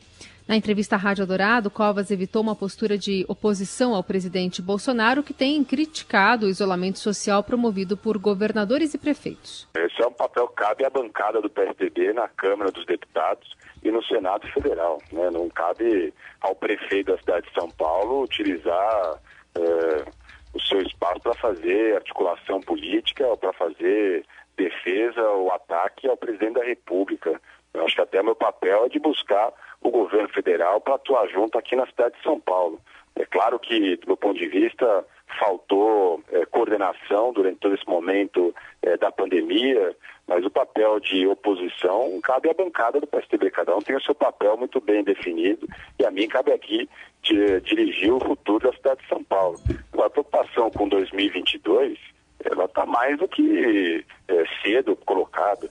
Na 0.51 0.57
entrevista 0.57 0.97
à 0.97 0.99
Rádio 0.99 1.25
Dourado, 1.25 1.71
Covas 1.71 2.11
evitou 2.11 2.43
uma 2.43 2.57
postura 2.57 2.99
de 2.99 3.25
oposição 3.29 3.95
ao 3.95 4.03
presidente 4.03 4.61
Bolsonaro, 4.61 5.23
que 5.23 5.33
tem 5.33 5.63
criticado 5.63 6.47
o 6.47 6.49
isolamento 6.49 6.99
social 6.99 7.45
promovido 7.45 7.97
por 7.97 8.19
governadores 8.19 8.93
e 8.93 8.99
prefeitos. 8.99 9.69
Esse 9.77 10.03
é 10.03 10.07
um 10.09 10.13
papel 10.13 10.49
que 10.49 10.57
cabe 10.57 10.85
à 10.85 10.91
bancada 10.91 11.41
do 11.41 11.49
PSDB 11.49 12.13
na 12.13 12.27
Câmara 12.27 12.73
dos 12.73 12.85
Deputados 12.85 13.57
e 13.81 13.93
no 13.93 14.03
Senado 14.03 14.45
Federal. 14.49 14.99
Né? 15.13 15.31
Não 15.31 15.49
cabe 15.51 16.13
ao 16.41 16.57
prefeito 16.57 17.13
da 17.13 17.19
cidade 17.19 17.47
de 17.47 17.55
São 17.55 17.71
Paulo 17.71 18.25
utilizar 18.25 19.21
é, 19.55 20.05
o 20.53 20.61
seu 20.63 20.83
espaço 20.83 21.21
para 21.21 21.35
fazer 21.35 21.95
articulação 21.95 22.61
política 22.61 23.25
ou 23.25 23.37
para 23.37 23.53
fazer 23.53 24.27
defesa 24.57 25.23
ou 25.23 25.53
ataque 25.53 26.09
ao 26.09 26.17
presidente 26.17 26.55
da 26.55 26.65
República. 26.65 27.41
Eu 27.73 27.85
acho 27.85 27.95
que 27.95 28.03
até 28.03 28.21
meu 28.21 28.35
papel 28.35 28.87
é 28.87 28.89
de 28.89 28.99
buscar 28.99 29.53
o 29.83 29.91
governo 29.91 30.29
federal 30.29 30.81
para 30.81 30.95
atuar 30.95 31.29
junto 31.29 31.59
aqui 31.59 31.75
na 31.75 31.87
cidade 31.87 32.17
de 32.17 32.23
São 32.23 32.39
Paulo. 32.41 32.81
É 33.17 33.25
claro 33.25 33.59
que, 33.59 33.97
do 33.97 34.07
meu 34.07 34.17
ponto 34.17 34.39
de 34.39 34.49
vista, 34.49 35.05
faltou 35.39 36.23
é, 36.31 36.45
coordenação 36.47 37.33
durante 37.33 37.59
todo 37.59 37.75
esse 37.75 37.87
momento 37.87 38.55
é, 38.83 38.97
da 38.97 39.11
pandemia, 39.11 39.95
mas 40.27 40.45
o 40.45 40.51
papel 40.51 41.01
de 41.01 41.27
oposição 41.27 42.21
cabe 42.23 42.51
à 42.51 42.55
bancada 42.55 43.01
do 43.01 43.07
PSDB. 43.07 43.51
Cada 43.51 43.77
um 43.77 43.81
tem 43.81 43.97
o 43.97 44.03
seu 44.03 44.15
papel 44.15 44.57
muito 44.57 44.81
bem 44.81 45.03
definido 45.03 45.67
e 45.99 46.05
a 46.05 46.11
mim 46.11 46.29
cabe 46.29 46.53
aqui 46.53 46.89
de, 47.23 47.61
dirigir 47.63 48.13
o 48.13 48.21
futuro 48.21 48.71
da 48.71 48.77
cidade 48.77 49.03
de 49.03 49.09
São 49.09 49.23
Paulo. 49.25 49.59
Agora, 49.93 50.07
a 50.07 50.11
preocupação 50.11 50.71
com 50.71 50.89
2022, 50.89 51.99
ela 52.45 52.65
está 52.65 52.87
mais 52.87 53.19
do 53.19 53.29
que 53.29 54.05
é, 54.29 54.45
cedo 54.63 54.97
colocada. 55.05 55.69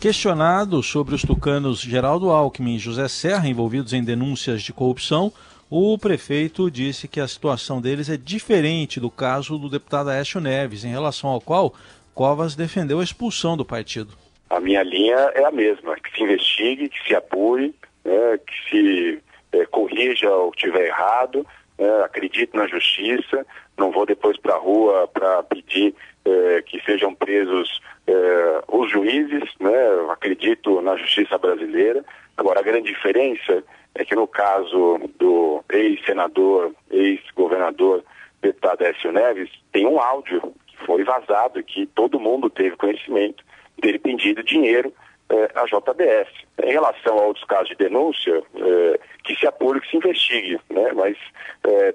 Questionado 0.00 0.80
sobre 0.80 1.16
os 1.16 1.22
tucanos 1.22 1.80
Geraldo 1.80 2.30
Alckmin 2.30 2.76
e 2.76 2.78
José 2.78 3.08
Serra 3.08 3.48
envolvidos 3.48 3.92
em 3.92 4.04
denúncias 4.04 4.62
de 4.62 4.72
corrupção, 4.72 5.32
o 5.68 5.98
prefeito 5.98 6.70
disse 6.70 7.08
que 7.08 7.18
a 7.18 7.26
situação 7.26 7.80
deles 7.80 8.08
é 8.08 8.16
diferente 8.16 9.00
do 9.00 9.10
caso 9.10 9.58
do 9.58 9.68
deputado 9.68 10.10
Aécio 10.10 10.40
Neves, 10.40 10.84
em 10.84 10.90
relação 10.90 11.30
ao 11.30 11.40
qual 11.40 11.74
Covas 12.14 12.54
defendeu 12.54 13.00
a 13.00 13.02
expulsão 13.02 13.56
do 13.56 13.64
partido. 13.64 14.12
A 14.48 14.60
minha 14.60 14.84
linha 14.84 15.16
é 15.34 15.44
a 15.44 15.50
mesma, 15.50 15.96
que 15.96 16.16
se 16.16 16.22
investigue, 16.22 16.88
que 16.88 17.04
se 17.04 17.16
apure, 17.16 17.74
né, 18.04 18.38
que 18.46 18.70
se 18.70 19.18
é, 19.50 19.66
corrija 19.66 20.30
o 20.32 20.52
que 20.52 20.60
tiver 20.60 20.86
errado, 20.86 21.44
né, 21.76 22.04
acredito 22.04 22.56
na 22.56 22.68
justiça, 22.68 23.44
não 23.76 23.90
vou 23.90 24.06
depois 24.06 24.38
para 24.38 24.54
a 24.54 24.58
rua 24.58 25.08
para 25.08 25.42
pedir 25.42 25.92
é, 26.24 26.62
que 26.62 26.80
sejam 26.84 27.12
presos 27.12 27.80
é, 28.08 28.62
os 28.68 28.90
juízes, 28.90 29.44
né? 29.60 30.10
Acredito 30.10 30.80
na 30.80 30.96
justiça 30.96 31.36
brasileira. 31.36 32.02
Agora, 32.36 32.60
a 32.60 32.62
grande 32.62 32.92
diferença 32.92 33.62
é 33.94 34.04
que 34.04 34.14
no 34.14 34.26
caso 34.26 34.98
do 35.18 35.62
ex-senador, 35.70 36.72
ex-governador, 36.90 38.02
deputado 38.40 38.82
Écio 38.82 39.12
Neves, 39.12 39.50
tem 39.72 39.86
um 39.86 40.00
áudio 40.00 40.54
que 40.66 40.76
foi 40.86 41.04
vazado, 41.04 41.62
que 41.62 41.86
todo 41.86 42.20
mundo 42.20 42.48
teve 42.48 42.76
conhecimento 42.76 43.44
dele 43.78 43.98
pedindo 43.98 44.42
dinheiro 44.42 44.92
é, 45.28 45.50
à 45.54 45.64
JBS. 45.66 46.28
Em 46.62 46.72
relação 46.72 47.18
a 47.18 47.22
outros 47.26 47.44
casos 47.44 47.68
de 47.68 47.76
denúncia, 47.76 48.42
é, 48.56 49.00
que 49.22 49.36
se 49.36 49.46
apure, 49.46 49.80
que 49.80 49.90
se 49.90 49.96
investigue, 49.96 50.58
né? 50.70 50.92
Mas 50.94 51.16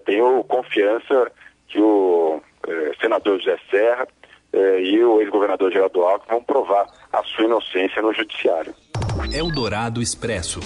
tenho 0.05 0.43
confiança 0.43 1.31
que 1.67 1.79
o 1.81 2.39
senador 3.01 3.39
José 3.39 3.57
Serra 3.71 4.07
eh, 4.53 4.81
e 4.81 5.03
o 5.03 5.19
ex-governador 5.19 5.71
Geraldo 5.71 6.03
Alckmin 6.03 6.29
vão 6.29 6.43
provar 6.43 6.87
a 7.11 7.23
sua 7.23 7.45
inocência 7.45 8.01
no 8.01 8.13
judiciário. 8.13 8.73
Eldorado 9.33 10.01
Expresso. 10.01 10.59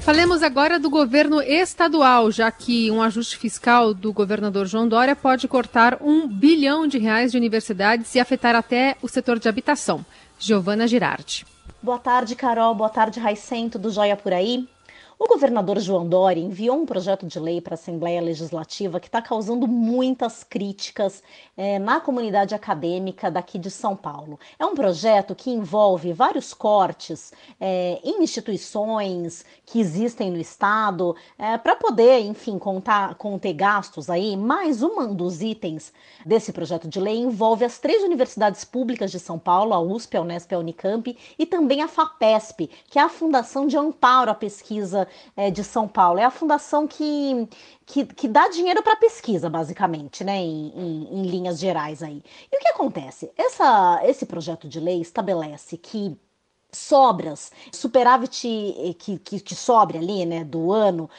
Falemos 0.00 0.42
agora 0.42 0.78
do 0.78 0.88
governo 0.88 1.42
estadual, 1.42 2.30
já 2.30 2.50
que 2.50 2.90
um 2.90 3.02
ajuste 3.02 3.36
fiscal 3.36 3.92
do 3.92 4.12
governador 4.12 4.66
João 4.66 4.88
Dória 4.88 5.14
pode 5.14 5.46
cortar 5.46 5.98
um 6.00 6.26
bilhão 6.26 6.86
de 6.86 6.98
reais 6.98 7.32
de 7.32 7.38
universidades 7.38 8.14
e 8.14 8.20
afetar 8.20 8.56
até 8.56 8.96
o 9.02 9.08
setor 9.08 9.38
de 9.38 9.48
habitação. 9.48 10.04
Giovana 10.38 10.88
Girardi. 10.88 11.44
Boa 11.82 11.98
tarde, 11.98 12.34
Carol. 12.34 12.74
Boa 12.74 12.88
tarde, 12.88 13.20
Raicen. 13.20 13.68
Tudo 13.68 13.90
jóia 13.90 14.16
por 14.16 14.32
aí? 14.32 14.66
O 15.22 15.28
governador 15.28 15.78
João 15.78 16.08
Dória 16.08 16.40
enviou 16.40 16.78
um 16.78 16.86
projeto 16.86 17.26
de 17.26 17.38
lei 17.38 17.60
para 17.60 17.74
a 17.74 17.76
Assembleia 17.76 18.22
Legislativa 18.22 18.98
que 18.98 19.06
está 19.06 19.20
causando 19.20 19.68
muitas 19.68 20.42
críticas 20.42 21.22
é, 21.54 21.78
na 21.78 22.00
comunidade 22.00 22.54
acadêmica 22.54 23.30
daqui 23.30 23.58
de 23.58 23.70
São 23.70 23.94
Paulo. 23.94 24.40
É 24.58 24.64
um 24.64 24.74
projeto 24.74 25.34
que 25.34 25.50
envolve 25.50 26.14
vários 26.14 26.54
cortes 26.54 27.34
é, 27.60 28.00
em 28.02 28.22
instituições 28.22 29.44
que 29.66 29.78
existem 29.78 30.30
no 30.30 30.38
Estado 30.38 31.14
é, 31.38 31.58
para 31.58 31.76
poder, 31.76 32.20
enfim, 32.20 32.58
contar, 32.58 33.14
conter 33.16 33.52
gastos 33.52 34.08
aí. 34.08 34.38
Mas 34.38 34.82
um 34.82 35.14
dos 35.14 35.42
itens 35.42 35.92
desse 36.24 36.50
projeto 36.50 36.88
de 36.88 36.98
lei 36.98 37.18
envolve 37.18 37.62
as 37.62 37.78
três 37.78 38.02
universidades 38.02 38.64
públicas 38.64 39.10
de 39.10 39.20
São 39.20 39.38
Paulo, 39.38 39.74
a 39.74 39.80
USP, 39.80 40.16
a 40.16 40.22
Unesp 40.22 40.50
e 40.50 40.54
a 40.54 40.58
Unicamp, 40.58 41.18
e 41.38 41.44
também 41.44 41.82
a 41.82 41.88
FAPESP, 41.88 42.70
que 42.88 42.98
é 42.98 43.02
a 43.02 43.10
Fundação 43.10 43.66
de 43.66 43.76
Amparo 43.76 44.30
à 44.30 44.34
Pesquisa 44.34 45.09
é, 45.36 45.50
de 45.50 45.62
São 45.64 45.86
Paulo. 45.88 46.18
É 46.18 46.24
a 46.24 46.30
fundação 46.30 46.86
que, 46.86 47.48
que, 47.86 48.04
que 48.06 48.28
dá 48.28 48.48
dinheiro 48.48 48.82
para 48.82 48.96
pesquisa, 48.96 49.48
basicamente, 49.48 50.24
né, 50.24 50.36
em, 50.38 50.72
em, 50.74 51.20
em, 51.20 51.22
linhas 51.22 51.58
gerais 51.58 52.02
aí. 52.02 52.22
E 52.52 52.56
o 52.56 52.60
que 52.60 52.68
acontece? 52.68 53.30
Essa, 53.36 54.00
esse 54.04 54.26
projeto 54.26 54.68
de 54.68 54.80
lei 54.80 55.00
estabelece 55.00 55.76
que 55.76 56.16
sobras, 56.72 57.50
superávit 57.72 58.94
que, 58.98 59.18
que, 59.18 59.40
que 59.40 59.54
sobre 59.54 59.98
ali, 59.98 60.24
né, 60.24 60.44
do 60.44 60.72
ano, 60.72 61.10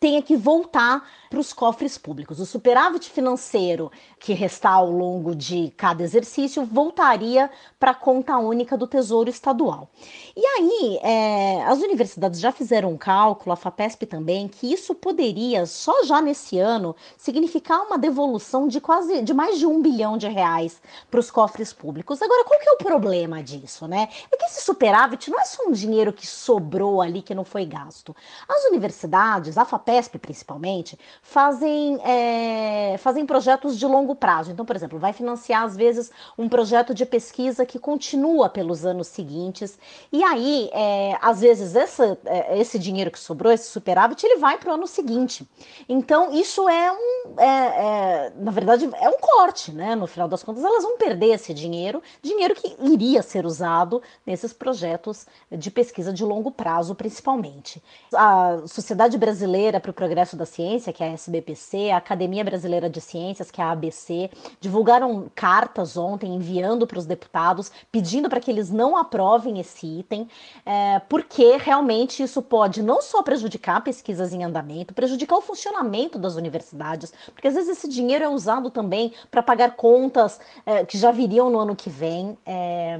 tenha 0.00 0.22
que 0.22 0.36
voltar 0.36 1.02
para 1.28 1.40
os 1.40 1.52
cofres 1.52 1.98
públicos. 1.98 2.38
O 2.40 2.46
superávit 2.46 3.10
financeiro 3.10 3.90
que 4.18 4.32
restar 4.32 4.74
ao 4.74 4.90
longo 4.90 5.34
de 5.34 5.72
cada 5.76 6.02
exercício 6.02 6.64
voltaria 6.64 7.50
para 7.78 7.90
a 7.90 7.94
conta 7.94 8.36
única 8.38 8.76
do 8.76 8.86
Tesouro 8.86 9.28
Estadual. 9.28 9.90
E 10.36 10.46
aí, 10.46 10.98
é, 11.02 11.64
as 11.64 11.80
universidades 11.80 12.40
já 12.40 12.52
fizeram 12.52 12.92
um 12.92 12.96
cálculo, 12.96 13.52
a 13.52 13.56
FAPESP 13.56 14.06
também, 14.06 14.46
que 14.46 14.72
isso 14.72 14.94
poderia, 14.94 15.66
só 15.66 16.04
já 16.04 16.20
nesse 16.22 16.58
ano, 16.58 16.94
significar 17.16 17.82
uma 17.82 17.98
devolução 17.98 18.68
de 18.68 18.80
quase 18.80 19.22
de 19.22 19.34
mais 19.34 19.58
de 19.58 19.66
um 19.66 19.82
bilhão 19.82 20.16
de 20.16 20.28
reais 20.28 20.80
para 21.10 21.20
os 21.20 21.30
cofres 21.30 21.72
públicos. 21.72 22.22
Agora, 22.22 22.44
qual 22.44 22.60
que 22.60 22.68
é 22.68 22.72
o 22.72 22.76
problema 22.78 23.42
disso, 23.42 23.86
né? 23.88 24.08
É 24.30 24.36
que 24.36 24.44
esse 24.44 24.62
superávit 24.62 25.30
não 25.30 25.40
é 25.40 25.44
só 25.44 25.64
um 25.64 25.72
dinheiro 25.72 26.12
que 26.12 26.26
sobrou 26.26 27.02
ali 27.02 27.20
que 27.20 27.34
não 27.34 27.44
foi 27.44 27.64
gasto. 27.64 28.14
As 28.48 28.64
universidades, 28.64 29.58
a 29.58 29.64
FAPESP 29.64 29.87
principalmente, 30.18 30.98
fazem, 31.22 31.98
é, 32.04 32.96
fazem 32.98 33.24
projetos 33.24 33.78
de 33.78 33.86
longo 33.86 34.14
prazo. 34.14 34.50
Então, 34.50 34.66
por 34.66 34.76
exemplo, 34.76 34.98
vai 34.98 35.14
financiar 35.14 35.62
às 35.62 35.74
vezes 35.74 36.10
um 36.36 36.48
projeto 36.48 36.92
de 36.92 37.06
pesquisa 37.06 37.64
que 37.64 37.78
continua 37.78 38.50
pelos 38.50 38.84
anos 38.84 39.08
seguintes. 39.08 39.78
E 40.12 40.22
aí, 40.22 40.68
é, 40.74 41.16
às 41.22 41.40
vezes, 41.40 41.74
essa, 41.74 42.18
é, 42.26 42.58
esse 42.58 42.78
dinheiro 42.78 43.10
que 43.10 43.18
sobrou, 43.18 43.50
esse 43.50 43.70
superávit, 43.70 44.22
ele 44.24 44.36
vai 44.36 44.58
para 44.58 44.70
o 44.70 44.74
ano 44.74 44.86
seguinte. 44.86 45.48
Então, 45.88 46.32
isso 46.34 46.68
é 46.68 46.92
um, 46.92 47.40
é, 47.40 47.46
é, 47.46 48.32
na 48.36 48.50
verdade, 48.50 48.88
é 49.00 49.08
um 49.08 49.18
corte, 49.18 49.72
né? 49.72 49.94
No 49.94 50.06
final 50.06 50.28
das 50.28 50.42
contas, 50.42 50.62
elas 50.62 50.82
vão 50.82 50.98
perder 50.98 51.34
esse 51.34 51.54
dinheiro, 51.54 52.02
dinheiro 52.22 52.54
que 52.54 52.76
iria 52.82 53.22
ser 53.22 53.46
usado 53.46 54.02
nesses 54.26 54.52
projetos 54.52 55.26
de 55.50 55.70
pesquisa 55.70 56.12
de 56.12 56.24
longo 56.24 56.50
prazo, 56.50 56.94
principalmente. 56.94 57.82
A 58.12 58.58
Sociedade 58.66 59.16
Brasileira 59.16 59.77
para 59.80 59.90
o 59.90 59.94
Progresso 59.94 60.36
da 60.36 60.46
Ciência, 60.46 60.92
que 60.92 61.02
é 61.02 61.08
a 61.08 61.12
SBPC, 61.12 61.90
a 61.90 61.96
Academia 61.96 62.44
Brasileira 62.44 62.88
de 62.88 63.00
Ciências, 63.00 63.50
que 63.50 63.60
é 63.60 63.64
a 63.64 63.70
ABC, 63.70 64.30
divulgaram 64.60 65.30
cartas 65.34 65.96
ontem 65.96 66.34
enviando 66.34 66.86
para 66.86 66.98
os 66.98 67.06
deputados 67.06 67.70
pedindo 67.90 68.28
para 68.28 68.40
que 68.40 68.50
eles 68.50 68.70
não 68.70 68.96
aprovem 68.96 69.58
esse 69.60 69.86
item, 69.86 70.28
é, 70.64 71.00
porque 71.08 71.56
realmente 71.56 72.22
isso 72.22 72.42
pode 72.42 72.82
não 72.82 73.00
só 73.02 73.22
prejudicar 73.22 73.82
pesquisas 73.82 74.32
em 74.32 74.44
andamento, 74.44 74.94
prejudicar 74.94 75.36
o 75.36 75.42
funcionamento 75.42 76.18
das 76.18 76.34
universidades, 76.34 77.12
porque 77.32 77.48
às 77.48 77.54
vezes 77.54 77.78
esse 77.78 77.88
dinheiro 77.88 78.24
é 78.24 78.28
usado 78.28 78.70
também 78.70 79.12
para 79.30 79.42
pagar 79.42 79.76
contas 79.76 80.40
é, 80.64 80.84
que 80.84 80.98
já 80.98 81.10
viriam 81.10 81.50
no 81.50 81.58
ano 81.58 81.76
que 81.76 81.90
vem. 81.90 82.36
É, 82.44 82.98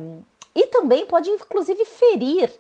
e 0.55 0.67
também 0.67 1.07
pode, 1.07 1.31
inclusive, 1.31 1.85
ferir 1.85 2.51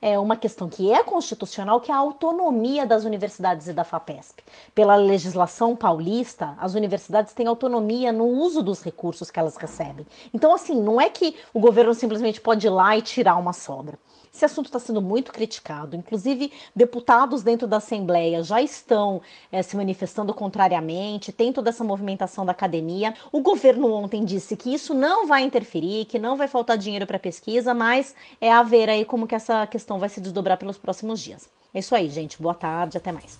é, 0.00 0.18
uma 0.18 0.36
questão 0.36 0.68
que 0.68 0.92
é 0.92 1.02
constitucional, 1.02 1.80
que 1.80 1.90
é 1.90 1.94
a 1.94 1.98
autonomia 1.98 2.86
das 2.86 3.04
universidades 3.04 3.68
e 3.68 3.72
da 3.72 3.84
FAPESP. 3.84 4.42
Pela 4.74 4.96
legislação 4.96 5.74
paulista, 5.74 6.54
as 6.58 6.74
universidades 6.74 7.32
têm 7.32 7.46
autonomia 7.46 8.12
no 8.12 8.26
uso 8.26 8.62
dos 8.62 8.82
recursos 8.82 9.30
que 9.30 9.38
elas 9.38 9.56
recebem. 9.56 10.06
Então, 10.32 10.54
assim, 10.54 10.80
não 10.80 11.00
é 11.00 11.08
que 11.08 11.36
o 11.52 11.60
governo 11.60 11.94
simplesmente 11.94 12.40
pode 12.40 12.66
ir 12.66 12.70
lá 12.70 12.96
e 12.96 13.02
tirar 13.02 13.36
uma 13.36 13.52
sobra. 13.52 13.98
Esse 14.36 14.44
assunto 14.44 14.66
está 14.66 14.78
sendo 14.78 15.00
muito 15.00 15.32
criticado. 15.32 15.96
Inclusive, 15.96 16.52
deputados 16.74 17.42
dentro 17.42 17.66
da 17.66 17.78
Assembleia 17.78 18.42
já 18.42 18.60
estão 18.60 19.22
é, 19.50 19.62
se 19.62 19.74
manifestando 19.74 20.34
contrariamente, 20.34 21.32
tem 21.32 21.54
toda 21.54 21.70
essa 21.70 21.82
movimentação 21.82 22.44
da 22.44 22.52
academia. 22.52 23.14
O 23.32 23.40
governo 23.40 23.90
ontem 23.90 24.26
disse 24.26 24.54
que 24.54 24.74
isso 24.74 24.92
não 24.92 25.26
vai 25.26 25.42
interferir, 25.42 26.04
que 26.04 26.18
não 26.18 26.36
vai 26.36 26.48
faltar 26.48 26.76
dinheiro 26.76 27.06
para 27.06 27.18
pesquisa, 27.18 27.72
mas 27.72 28.14
é 28.38 28.52
a 28.52 28.62
ver 28.62 28.90
aí 28.90 29.06
como 29.06 29.26
que 29.26 29.34
essa 29.34 29.66
questão 29.66 29.98
vai 29.98 30.10
se 30.10 30.20
desdobrar 30.20 30.58
pelos 30.58 30.76
próximos 30.76 31.18
dias. 31.18 31.48
É 31.72 31.78
isso 31.78 31.94
aí, 31.94 32.10
gente. 32.10 32.40
Boa 32.40 32.54
tarde, 32.54 32.98
até 32.98 33.12
mais. 33.12 33.38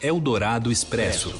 Eldorado 0.00 0.72
Expresso. 0.72 1.32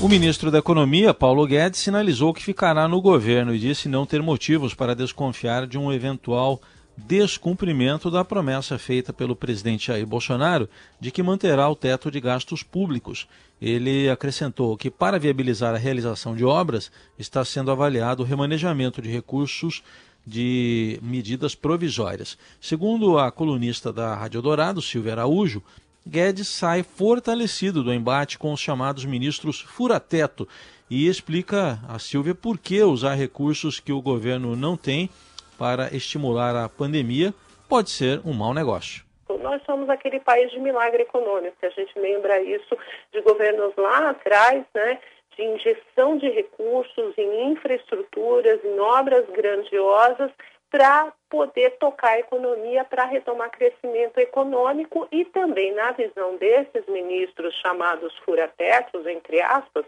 O 0.00 0.08
ministro 0.08 0.48
da 0.48 0.58
Economia, 0.58 1.12
Paulo 1.12 1.44
Guedes, 1.44 1.80
sinalizou 1.80 2.32
que 2.32 2.42
ficará 2.42 2.86
no 2.86 3.00
governo 3.00 3.52
e 3.52 3.58
disse 3.58 3.88
não 3.88 4.06
ter 4.06 4.22
motivos 4.22 4.72
para 4.72 4.94
desconfiar 4.94 5.66
de 5.66 5.76
um 5.76 5.92
eventual 5.92 6.60
descumprimento 6.96 8.08
da 8.08 8.24
promessa 8.24 8.78
feita 8.78 9.12
pelo 9.12 9.34
presidente 9.34 9.88
Jair 9.88 10.06
Bolsonaro 10.06 10.68
de 11.00 11.10
que 11.10 11.20
manterá 11.20 11.68
o 11.68 11.74
teto 11.74 12.12
de 12.12 12.20
gastos 12.20 12.62
públicos. 12.62 13.26
Ele 13.60 14.08
acrescentou 14.08 14.76
que, 14.76 14.88
para 14.88 15.18
viabilizar 15.18 15.74
a 15.74 15.78
realização 15.78 16.36
de 16.36 16.44
obras, 16.44 16.92
está 17.18 17.44
sendo 17.44 17.72
avaliado 17.72 18.22
o 18.22 18.26
remanejamento 18.26 19.02
de 19.02 19.10
recursos 19.10 19.82
de 20.24 21.00
medidas 21.02 21.56
provisórias. 21.56 22.38
Segundo 22.60 23.18
a 23.18 23.32
colunista 23.32 23.92
da 23.92 24.14
Rádio 24.14 24.42
Dourado, 24.42 24.80
Silvia 24.80 25.12
Araújo, 25.12 25.60
Guedes 26.08 26.48
sai 26.48 26.82
fortalecido 26.82 27.84
do 27.84 27.92
embate 27.92 28.38
com 28.38 28.50
os 28.50 28.60
chamados 28.60 29.04
ministros 29.04 29.60
furateto 29.60 30.48
e 30.90 31.06
explica 31.06 31.78
a 31.86 31.98
Silvia 31.98 32.34
por 32.34 32.56
que 32.56 32.82
usar 32.82 33.12
recursos 33.12 33.78
que 33.78 33.92
o 33.92 34.00
governo 34.00 34.56
não 34.56 34.74
tem 34.74 35.10
para 35.58 35.94
estimular 35.94 36.56
a 36.56 36.66
pandemia 36.66 37.34
pode 37.68 37.90
ser 37.90 38.22
um 38.24 38.32
mau 38.32 38.54
negócio. 38.54 39.04
Nós 39.42 39.62
somos 39.66 39.90
aquele 39.90 40.18
país 40.18 40.50
de 40.50 40.58
milagre 40.58 41.02
econômico, 41.02 41.56
a 41.62 41.68
gente 41.68 41.92
lembra 41.98 42.40
isso 42.40 42.74
de 43.12 43.20
governos 43.20 43.74
lá 43.76 44.08
atrás, 44.08 44.64
né, 44.74 44.98
de 45.36 45.44
injeção 45.44 46.16
de 46.16 46.30
recursos 46.30 47.18
em 47.18 47.52
infraestruturas, 47.52 48.64
em 48.64 48.80
obras 48.80 49.28
grandiosas, 49.28 50.30
para 50.70 51.12
poder 51.30 51.70
tocar 51.78 52.10
a 52.10 52.18
economia, 52.18 52.84
para 52.84 53.04
retomar 53.04 53.50
crescimento 53.50 54.18
econômico 54.18 55.08
e 55.10 55.24
também, 55.26 55.72
na 55.74 55.92
visão 55.92 56.36
desses 56.36 56.86
ministros 56.86 57.54
chamados 57.56 58.14
furatetos, 58.18 59.06
entre 59.06 59.40
aspas, 59.40 59.84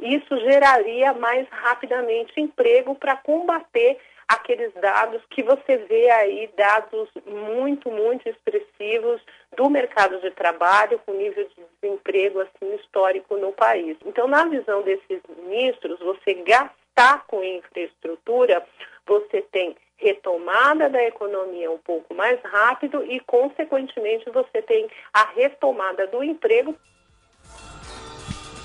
isso 0.00 0.38
geraria 0.40 1.12
mais 1.12 1.48
rapidamente 1.48 2.40
emprego 2.40 2.94
para 2.94 3.16
combater 3.16 3.98
aqueles 4.26 4.72
dados 4.74 5.22
que 5.30 5.42
você 5.42 5.76
vê 5.76 6.10
aí, 6.10 6.50
dados 6.56 7.08
muito, 7.26 7.90
muito 7.90 8.28
expressivos 8.28 9.20
do 9.56 9.68
mercado 9.68 10.20
de 10.20 10.30
trabalho, 10.30 10.98
com 11.04 11.12
nível 11.12 11.46
de 11.48 11.64
desemprego 11.80 12.40
assim 12.40 12.74
histórico 12.76 13.36
no 13.36 13.52
país. 13.52 13.96
Então, 14.04 14.26
na 14.26 14.46
visão 14.46 14.82
desses 14.82 15.20
ministros, 15.38 15.98
você 16.00 16.34
gastar 16.34 17.24
com 17.26 17.44
infraestrutura, 17.44 18.64
você 19.06 19.42
tem 19.52 19.76
retomada 19.96 20.88
da 20.88 21.02
economia 21.04 21.70
um 21.70 21.78
pouco 21.78 22.14
mais 22.14 22.40
rápido 22.42 23.04
e, 23.04 23.20
consequentemente, 23.20 24.28
você 24.30 24.62
tem 24.62 24.88
a 25.12 25.24
retomada 25.34 26.06
do 26.06 26.22
emprego. 26.22 26.74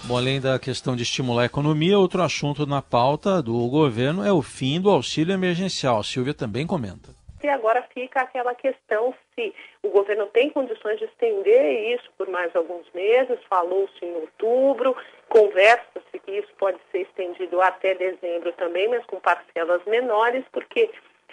Bom, 0.06 0.18
além 0.18 0.42
da 0.42 0.58
questão 0.58 0.96
de 0.96 1.04
estimular 1.04 1.44
a 1.44 1.46
economia, 1.46 2.00
outro 2.00 2.24
assunto 2.24 2.66
na 2.66 2.82
pauta 2.82 3.44
do 3.44 3.68
governo 3.68 4.26
é 4.26 4.34
o 4.34 4.42
fim 4.42 4.82
do 4.82 4.90
auxílio 4.90 5.34
emergencial. 5.34 6.00
A 6.00 6.04
Silvia 6.04 6.34
também 6.34 6.66
comenta. 6.66 7.20
E 7.42 7.48
agora 7.48 7.88
fica 7.94 8.22
aquela 8.22 8.54
questão 8.54 9.14
se 9.34 9.54
o 9.82 9.90
governo 9.90 10.26
tem 10.28 10.50
condições 10.50 11.00
de 11.00 11.06
estender 11.06 11.94
isso 11.96 12.10
por 12.18 12.28
mais 12.28 12.54
alguns 12.54 12.92
meses, 12.94 13.40
falou-se 13.50 14.04
em 14.04 14.14
outubro, 14.16 14.96
conversa-se 15.30 16.20
que 16.26 16.32
isso 16.32 16.50
pode 16.58 16.78
ser 16.92 17.02
estendido 17.02 17.62
até 17.62 17.96
dezembro 17.96 18.52
também, 18.54 18.90
mas 18.90 19.06
com 19.06 19.20
parcelas 19.22 19.82
menores, 19.86 20.44
porque 20.52 20.90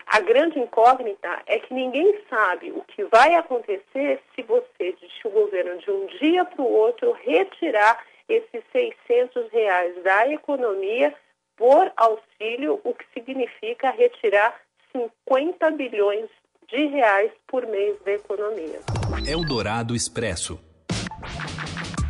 a 0.07 0.21
grande 0.21 0.59
incógnita 0.59 1.43
é 1.47 1.59
que 1.59 1.75
ninguém 1.75 2.17
sabe 2.31 2.71
o 2.71 2.83
que 2.83 3.05
vai 3.05 3.35
acontecer 3.35 4.23
se 4.35 4.43
você, 4.43 4.95
se 5.01 5.27
o 5.27 5.31
governo 5.31 5.79
de 5.79 5.91
um 5.91 6.07
dia 6.19 6.45
para 6.45 6.63
o 6.63 6.73
outro 6.73 7.13
retirar 7.13 8.05
esses 8.29 8.63
600 8.73 9.51
reais 9.51 10.03
da 10.05 10.29
economia 10.29 11.13
por 11.57 11.93
auxílio, 11.97 12.81
o 12.85 12.95
que 12.95 13.05
significa 13.13 13.91
retirar 13.91 14.55
50 14.93 15.71
bilhões 15.73 16.29
de 16.69 16.87
reais 16.87 17.31
por 17.47 17.67
mês 17.67 17.97
da 18.05 18.13
economia. 18.13 18.81
Eldorado 19.27 19.95
Expresso. 19.95 20.61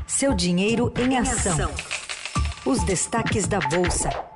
Seu 0.07 0.35
dinheiro 0.35 0.93
em 0.99 1.19
ação. 1.19 1.71
Os 2.65 2.83
destaques 2.85 3.47
da 3.47 3.59
Bolsa. 3.59 4.36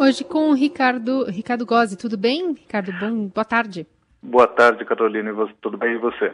Hoje 0.00 0.24
com 0.24 0.48
o 0.48 0.54
Ricardo, 0.54 1.24
Ricardo 1.24 1.66
Gozzi, 1.66 1.94
tudo 1.94 2.16
bem? 2.16 2.54
Ricardo, 2.54 2.90
bom, 2.98 3.26
boa 3.26 3.44
tarde. 3.44 3.86
Boa 4.22 4.46
tarde, 4.46 4.82
Carolina. 4.86 5.30
Tudo 5.60 5.76
bem 5.76 5.92
e 5.92 5.98
você? 5.98 6.32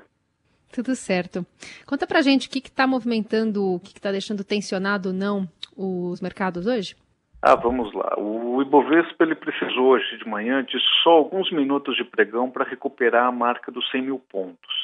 Tudo 0.72 0.94
certo. 0.94 1.44
Conta 1.84 2.06
pra 2.06 2.22
gente 2.22 2.46
o 2.46 2.50
que 2.52 2.60
está 2.60 2.86
movimentando, 2.86 3.74
o 3.74 3.80
que 3.80 3.88
está 3.88 4.12
deixando 4.12 4.44
tensionado 4.44 5.08
ou 5.08 5.14
não 5.16 5.48
os 5.76 6.20
mercados 6.20 6.64
hoje? 6.68 6.94
Ah, 7.42 7.56
vamos 7.56 7.92
lá. 7.92 8.14
O 8.16 8.62
Ibovespa 8.62 9.24
ele 9.24 9.34
precisou 9.34 9.86
hoje 9.86 10.16
de 10.16 10.28
manhã 10.28 10.62
de 10.62 10.78
só 11.02 11.10
alguns 11.10 11.50
minutos 11.50 11.96
de 11.96 12.04
pregão 12.04 12.48
para 12.48 12.64
recuperar 12.64 13.26
a 13.26 13.32
marca 13.32 13.72
dos 13.72 13.90
100 13.90 14.02
mil 14.02 14.20
pontos. 14.30 14.74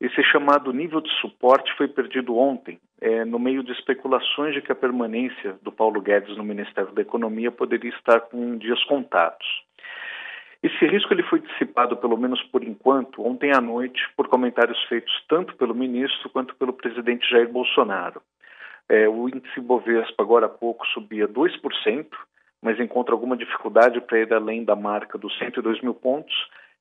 Esse 0.00 0.22
chamado 0.24 0.72
nível 0.72 1.02
de 1.02 1.10
suporte 1.20 1.70
foi 1.76 1.86
perdido 1.86 2.34
ontem, 2.34 2.80
é, 3.02 3.22
no 3.24 3.38
meio 3.38 3.62
de 3.62 3.72
especulações 3.72 4.54
de 4.54 4.62
que 4.62 4.72
a 4.72 4.74
permanência 4.74 5.58
do 5.62 5.70
Paulo 5.70 6.00
Guedes 6.00 6.36
no 6.38 6.44
Ministério 6.44 6.92
da 6.92 7.02
Economia 7.02 7.52
poderia 7.52 7.90
estar 7.90 8.20
com 8.20 8.56
dias 8.56 8.82
contados. 8.84 9.46
Esse 10.62 10.86
risco 10.86 11.12
ele 11.12 11.22
foi 11.24 11.40
dissipado, 11.40 11.96
pelo 11.98 12.16
menos 12.16 12.42
por 12.44 12.62
enquanto, 12.62 13.26
ontem 13.26 13.50
à 13.52 13.60
noite, 13.60 14.00
por 14.16 14.28
comentários 14.28 14.82
feitos 14.84 15.12
tanto 15.28 15.54
pelo 15.56 15.74
ministro 15.74 16.30
quanto 16.30 16.54
pelo 16.54 16.72
presidente 16.72 17.28
Jair 17.30 17.50
Bolsonaro. 17.50 18.22
É, 18.88 19.08
o 19.08 19.28
índice 19.28 19.60
Bovespa, 19.60 20.22
agora 20.22 20.46
há 20.46 20.48
pouco, 20.48 20.86
subia 20.88 21.28
2%, 21.28 22.06
mas 22.62 22.80
encontra 22.80 23.14
alguma 23.14 23.36
dificuldade 23.36 24.00
para 24.00 24.18
ir 24.18 24.32
além 24.32 24.64
da 24.64 24.76
marca 24.76 25.16
dos 25.16 25.36
102 25.38 25.80
mil 25.82 25.94
pontos. 25.94 26.34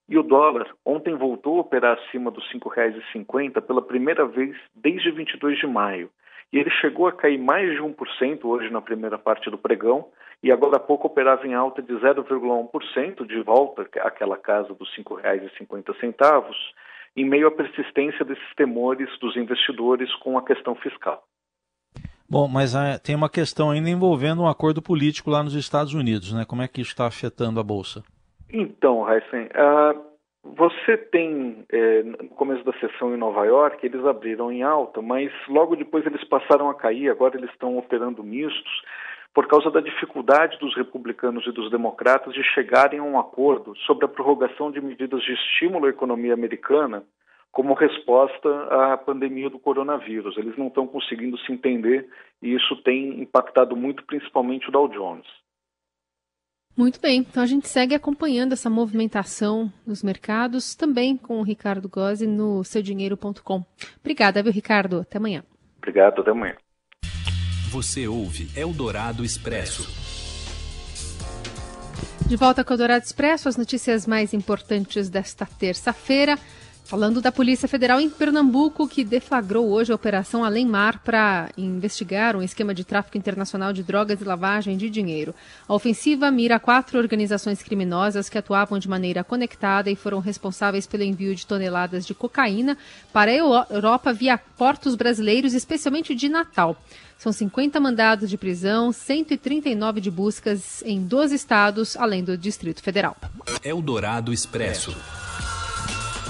E 0.09 0.17
o 0.17 0.23
dólar 0.23 0.67
ontem 0.83 1.15
voltou 1.15 1.57
a 1.57 1.61
operar 1.61 1.99
acima 1.99 2.31
dos 2.31 2.43
R$ 2.51 2.59
5,50 2.59 3.61
pela 3.61 3.81
primeira 3.81 4.25
vez 4.25 4.57
desde 4.75 5.11
22 5.11 5.59
de 5.59 5.67
maio. 5.67 6.09
E 6.51 6.57
ele 6.57 6.71
chegou 6.71 7.07
a 7.07 7.11
cair 7.11 7.37
mais 7.37 7.71
de 7.71 7.77
1% 7.79 8.43
hoje 8.43 8.71
na 8.71 8.81
primeira 8.81 9.19
parte 9.19 9.51
do 9.51 9.57
pregão, 9.57 10.07
e 10.41 10.51
agora 10.51 10.77
há 10.77 10.79
pouco 10.79 11.05
operava 11.05 11.45
em 11.45 11.53
alta 11.53 11.79
de 11.79 11.93
0,1%, 11.93 13.27
de 13.27 13.41
volta 13.43 13.87
àquela 14.01 14.35
casa 14.35 14.73
dos 14.73 14.89
R$ 14.97 15.03
5,50, 15.03 16.55
em 17.15 17.25
meio 17.25 17.47
à 17.47 17.51
persistência 17.51 18.25
desses 18.25 18.55
temores 18.55 19.07
dos 19.19 19.37
investidores 19.37 20.11
com 20.15 20.39
a 20.39 20.43
questão 20.43 20.73
fiscal. 20.73 21.23
Bom, 22.27 22.47
mas 22.47 22.75
ah, 22.75 22.97
tem 22.97 23.15
uma 23.15 23.29
questão 23.29 23.69
ainda 23.69 23.89
envolvendo 23.89 24.41
um 24.41 24.47
acordo 24.47 24.81
político 24.81 25.29
lá 25.29 25.43
nos 25.43 25.53
Estados 25.53 25.93
Unidos, 25.93 26.31
né? 26.31 26.45
Como 26.45 26.63
é 26.63 26.67
que 26.67 26.81
isso 26.81 26.91
está 26.91 27.05
afetando 27.05 27.59
a 27.59 27.63
Bolsa? 27.63 28.03
Então, 28.51 29.07
Heisen, 29.07 29.45
uh, 29.45 30.09
você 30.43 30.97
tem, 30.97 31.65
eh, 31.71 32.01
no 32.03 32.29
começo 32.29 32.63
da 32.63 32.73
sessão 32.79 33.13
em 33.13 33.17
Nova 33.17 33.45
York, 33.45 33.85
eles 33.85 34.03
abriram 34.05 34.51
em 34.51 34.63
alta, 34.63 35.01
mas 35.01 35.31
logo 35.47 35.75
depois 35.75 36.05
eles 36.05 36.23
passaram 36.23 36.69
a 36.69 36.73
cair, 36.73 37.09
agora 37.09 37.37
eles 37.37 37.51
estão 37.51 37.77
operando 37.77 38.23
mistos, 38.23 38.81
por 39.33 39.47
causa 39.47 39.69
da 39.69 39.81
dificuldade 39.81 40.57
dos 40.57 40.75
republicanos 40.75 41.45
e 41.45 41.51
dos 41.51 41.69
democratas 41.69 42.33
de 42.33 42.43
chegarem 42.43 42.99
a 42.99 43.03
um 43.03 43.19
acordo 43.19 43.75
sobre 43.79 44.05
a 44.05 44.07
prorrogação 44.07 44.71
de 44.71 44.81
medidas 44.81 45.21
de 45.23 45.33
estímulo 45.33 45.85
à 45.85 45.89
economia 45.89 46.33
americana 46.33 47.03
como 47.51 47.73
resposta 47.73 48.49
à 48.69 48.97
pandemia 48.97 49.49
do 49.49 49.59
coronavírus. 49.59 50.37
Eles 50.37 50.57
não 50.57 50.67
estão 50.67 50.87
conseguindo 50.87 51.37
se 51.39 51.51
entender 51.51 52.07
e 52.41 52.53
isso 52.53 52.75
tem 52.83 53.21
impactado 53.21 53.75
muito, 53.75 54.03
principalmente 54.05 54.69
o 54.69 54.71
Dow 54.71 54.87
Jones. 54.87 55.27
Muito 56.79 57.01
bem, 57.01 57.19
então 57.29 57.43
a 57.43 57.45
gente 57.45 57.67
segue 57.67 57.93
acompanhando 57.93 58.53
essa 58.53 58.69
movimentação 58.69 59.69
nos 59.85 60.01
mercados, 60.01 60.75
também 60.75 61.17
com 61.17 61.41
o 61.41 61.43
Ricardo 61.43 61.89
Gozzi 61.89 62.25
no 62.25 62.63
seudinheiro.com. 62.63 63.65
Obrigada, 63.99 64.41
viu, 64.41 64.49
Ricardo? 64.49 65.01
Até 65.01 65.17
amanhã. 65.17 65.43
Obrigado, 65.77 66.21
até 66.21 66.31
amanhã. 66.31 66.55
Você 67.69 68.07
ouve 68.07 68.47
Eldorado 68.57 69.25
Expresso. 69.25 69.89
De 72.25 72.37
volta 72.37 72.63
com 72.63 72.71
o 72.71 72.75
Eldorado 72.75 73.03
Expresso, 73.03 73.49
as 73.49 73.57
notícias 73.57 74.07
mais 74.07 74.33
importantes 74.33 75.09
desta 75.09 75.45
terça-feira. 75.45 76.39
Falando 76.89 77.21
da 77.21 77.31
Polícia 77.31 77.67
Federal 77.67 78.01
em 78.01 78.09
Pernambuco, 78.09 78.87
que 78.87 79.03
deflagrou 79.03 79.69
hoje 79.69 79.91
a 79.91 79.95
Operação 79.95 80.43
Além 80.43 80.65
Mar 80.65 80.97
para 81.03 81.51
investigar 81.55 82.35
um 82.35 82.41
esquema 82.41 82.73
de 82.73 82.83
tráfico 82.83 83.15
internacional 83.15 83.71
de 83.71 83.83
drogas 83.83 84.19
e 84.19 84.23
lavagem 84.23 84.75
de 84.75 84.89
dinheiro. 84.89 85.35
A 85.67 85.75
ofensiva 85.75 86.31
mira 86.31 86.59
quatro 86.59 86.97
organizações 86.97 87.61
criminosas 87.61 88.27
que 88.27 88.39
atuavam 88.39 88.79
de 88.79 88.89
maneira 88.89 89.23
conectada 89.23 89.91
e 89.91 89.95
foram 89.95 90.17
responsáveis 90.17 90.87
pelo 90.87 91.03
envio 91.03 91.35
de 91.35 91.45
toneladas 91.45 92.07
de 92.07 92.15
cocaína 92.15 92.75
para 93.13 93.29
a 93.29 93.35
Europa 93.35 94.11
via 94.11 94.39
portos 94.39 94.95
brasileiros, 94.95 95.53
especialmente 95.53 96.15
de 96.15 96.27
Natal. 96.27 96.75
São 97.19 97.31
50 97.31 97.79
mandados 97.79 98.31
de 98.31 98.37
prisão, 98.37 98.91
139 98.91 100.01
de 100.01 100.09
buscas 100.09 100.81
em 100.81 101.03
12 101.03 101.35
estados, 101.35 101.95
além 101.95 102.23
do 102.23 102.35
Distrito 102.35 102.81
Federal. 102.81 103.15
Eldorado 103.63 104.33
Expresso. 104.33 104.97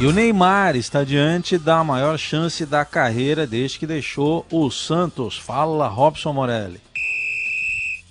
E 0.01 0.05
o 0.05 0.13
Neymar 0.13 0.77
está 0.77 1.03
diante 1.03 1.57
da 1.57 1.83
maior 1.83 2.17
chance 2.17 2.65
da 2.65 2.85
carreira 2.85 3.45
desde 3.45 3.77
que 3.77 3.85
deixou 3.85 4.45
o 4.49 4.71
Santos. 4.71 5.37
Fala, 5.37 5.89
Robson 5.89 6.31
Morelli. 6.31 6.79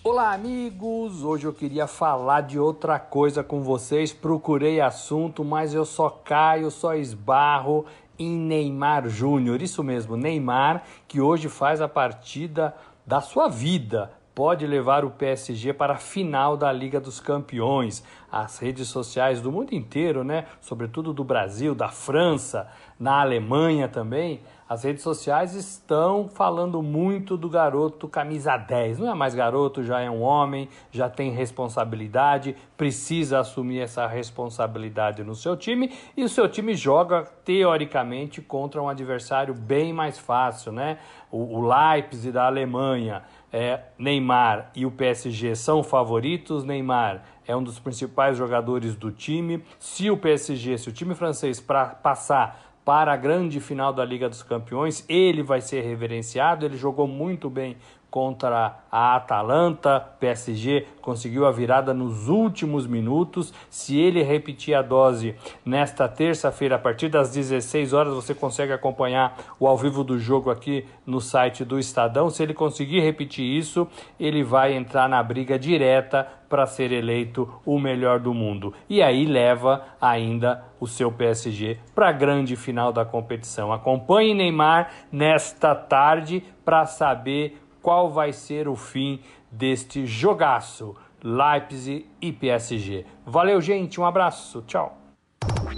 Olá, 0.05 0.35
amigos! 0.35 1.25
Hoje 1.25 1.47
eu 1.47 1.53
queria 1.55 1.87
falar 1.87 2.43
de 2.43 2.59
outra 2.59 2.99
coisa 2.99 3.43
com 3.43 3.63
vocês. 3.63 4.13
Procurei 4.13 4.83
assunto, 4.83 5.43
mas 5.43 5.73
eu 5.73 5.87
só 5.87 6.11
caio, 6.11 6.71
só 6.71 6.95
esbarro 6.95 7.87
em 8.19 8.37
Neymar 8.37 9.09
Júnior. 9.09 9.63
Isso 9.63 9.83
mesmo, 9.83 10.15
Neymar, 10.15 10.83
que 11.09 11.23
hoje 11.23 11.49
faz 11.49 11.81
a 11.81 11.89
partida 11.89 12.75
da 13.07 13.23
sua 13.23 13.49
vida 13.49 14.11
pode 14.39 14.65
levar 14.69 15.05
o 15.05 15.11
PSG 15.11 15.73
para 15.73 15.95
a 15.95 15.99
final 15.99 16.57
da 16.57 16.71
Liga 16.71 17.01
dos 17.01 17.19
Campeões. 17.19 18.05
As 18.31 18.61
redes 18.61 18.87
sociais 18.87 19.41
do 19.41 19.51
mundo 19.51 19.73
inteiro, 19.73 20.23
né, 20.23 20.47
sobretudo 20.61 21.13
do 21.13 21.25
Brasil, 21.25 21.75
da 21.75 21.89
França, 21.89 22.69
na 23.01 23.21
Alemanha 23.21 23.89
também, 23.89 24.41
as 24.69 24.85
redes 24.85 25.03
sociais 25.03 25.55
estão 25.55 26.29
falando 26.29 26.83
muito 26.83 27.39
do 27.39 27.49
garoto 27.49 28.07
camisa 28.07 28.57
10. 28.57 28.99
Não 28.99 29.11
é 29.11 29.15
mais 29.15 29.35
garoto, 29.35 29.83
já 29.83 30.01
é 30.01 30.11
um 30.11 30.21
homem, 30.21 30.69
já 30.91 31.09
tem 31.09 31.31
responsabilidade, 31.33 32.55
precisa 32.77 33.41
assumir 33.41 33.81
essa 33.81 34.07
responsabilidade 34.07 35.25
no 35.25 35.35
seu 35.35 35.57
time 35.57 35.91
e 36.15 36.23
o 36.23 36.29
seu 36.29 36.47
time 36.47 36.75
joga 36.75 37.25
teoricamente 37.45 38.43
contra 38.43 38.83
um 38.83 38.91
adversário 38.91 39.55
bem 39.55 39.91
mais 39.91 40.19
fácil, 40.19 40.71
né? 40.71 40.99
O, 41.31 41.59
o 41.59 41.67
Leipzig 41.67 42.31
da 42.31 42.45
Alemanha 42.45 43.23
é, 43.53 43.81
Neymar 43.99 44.71
e 44.75 44.85
o 44.85 44.91
PSG 44.91 45.55
são 45.57 45.83
favoritos. 45.83 46.65
Neymar 46.65 47.25
é 47.47 47.57
um 47.57 47.63
dos 47.63 47.79
principais 47.79 48.37
jogadores 48.37 48.95
do 48.95 49.11
time. 49.11 49.63
Se 49.79 50.11
o 50.11 50.17
PSG, 50.17 50.79
se 50.79 50.89
o 50.89 50.93
time 50.93 51.15
francês 51.15 51.61
para 51.61 51.87
passar 51.87 52.69
para 52.85 53.13
a 53.13 53.17
grande 53.17 53.61
final 53.61 53.93
da 53.93 54.03
Liga 54.03 54.31
dos 54.31 54.43
Campeões, 54.43 55.05
ele 55.09 55.43
vai 55.43 55.61
ser 55.61 55.83
reverenciado. 55.83 56.65
Ele 56.65 56.77
jogou 56.77 57.07
muito 57.07 57.51
bem 57.51 57.77
contra 58.11 58.81
a 58.91 59.17
Atalanta. 59.17 60.01
PSG 60.19 60.87
conseguiu 61.01 61.47
a 61.47 61.53
virada 61.53 61.93
nos 61.93 62.29
últimos 62.29 62.87
minutos. 62.87 63.53
Se 63.69 63.99
ele 63.99 64.23
repetir 64.23 64.75
a 64.75 64.83
dose 64.83 65.35
nesta 65.65 66.09
terça-feira, 66.09 66.77
a 66.77 66.79
partir 66.79 67.09
das 67.09 67.31
16 67.31 67.93
horas, 67.93 68.15
você 68.15 68.35
consegue 68.35 68.73
acompanhar 68.73 69.37
o 69.59 69.67
ao 69.67 69.77
vivo 69.77 70.03
do 70.03 70.19
jogo 70.19 70.51
aqui 70.51 70.87
no 71.07 71.21
site 71.21 71.65
do 71.65 71.79
Estadão. 71.79 72.31
Se 72.31 72.43
ele 72.43 72.55
conseguir 72.55 73.01
repetir 73.01 73.45
isso, 73.45 73.87
ele 74.19 74.43
vai 74.43 74.75
entrar 74.75 75.09
na 75.09 75.23
briga 75.23 75.59
direta 75.59 76.27
para 76.49 76.67
ser 76.67 76.93
eleito 76.93 77.61
o 77.65 77.79
melhor 77.79 78.19
do 78.19 78.33
mundo. 78.33 78.73
E 78.89 79.03
aí 79.03 79.27
leva 79.27 79.85
ainda 80.01 80.65
o 80.81 80.87
seu 80.87 81.13
PSG 81.13 81.79
para 81.95 82.09
a 82.09 82.13
grande 82.13 82.57
final 82.57 82.93
da 82.93 83.05
competição. 83.05 83.73
Acompanhe 83.73 84.33
Neymar 84.33 84.91
nesta 85.13 85.75
tarde 85.75 86.43
para 86.65 86.87
saber 86.87 87.59
qual 87.89 88.11
vai 88.11 88.35
ser 88.35 88.69
o 88.69 88.77
fim 88.77 89.19
deste 89.51 90.05
jogaço 90.05 90.95
Leipzig 91.25 92.05
e 92.21 92.31
PSG. 92.31 93.07
Valeu, 93.25 93.63
gente, 93.63 93.99
um 93.99 94.05
abraço, 94.05 94.63
tchau. 94.67 94.99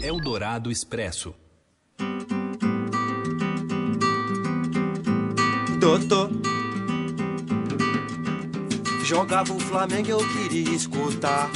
Eldorado 0.02 0.72
Expresso. 0.72 1.32
Doutor, 5.78 6.30
jogava 9.04 9.52
o 9.52 9.60
Flamengo, 9.60 10.10
eu 10.10 10.18
queria 10.18 10.74
escutar. 10.74 11.48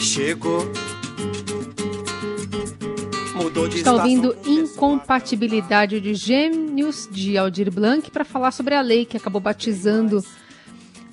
Chegou 0.00 0.64
Está 3.74 3.92
ouvindo 3.92 4.36
Incompatibilidade 4.46 6.00
de 6.00 6.14
Gêmeos 6.14 7.08
de 7.10 7.36
Aldir 7.36 7.72
Blanc 7.72 8.08
para 8.10 8.24
falar 8.24 8.52
sobre 8.52 8.74
a 8.74 8.80
lei 8.80 9.04
que 9.04 9.16
acabou 9.16 9.40
batizando 9.40 10.24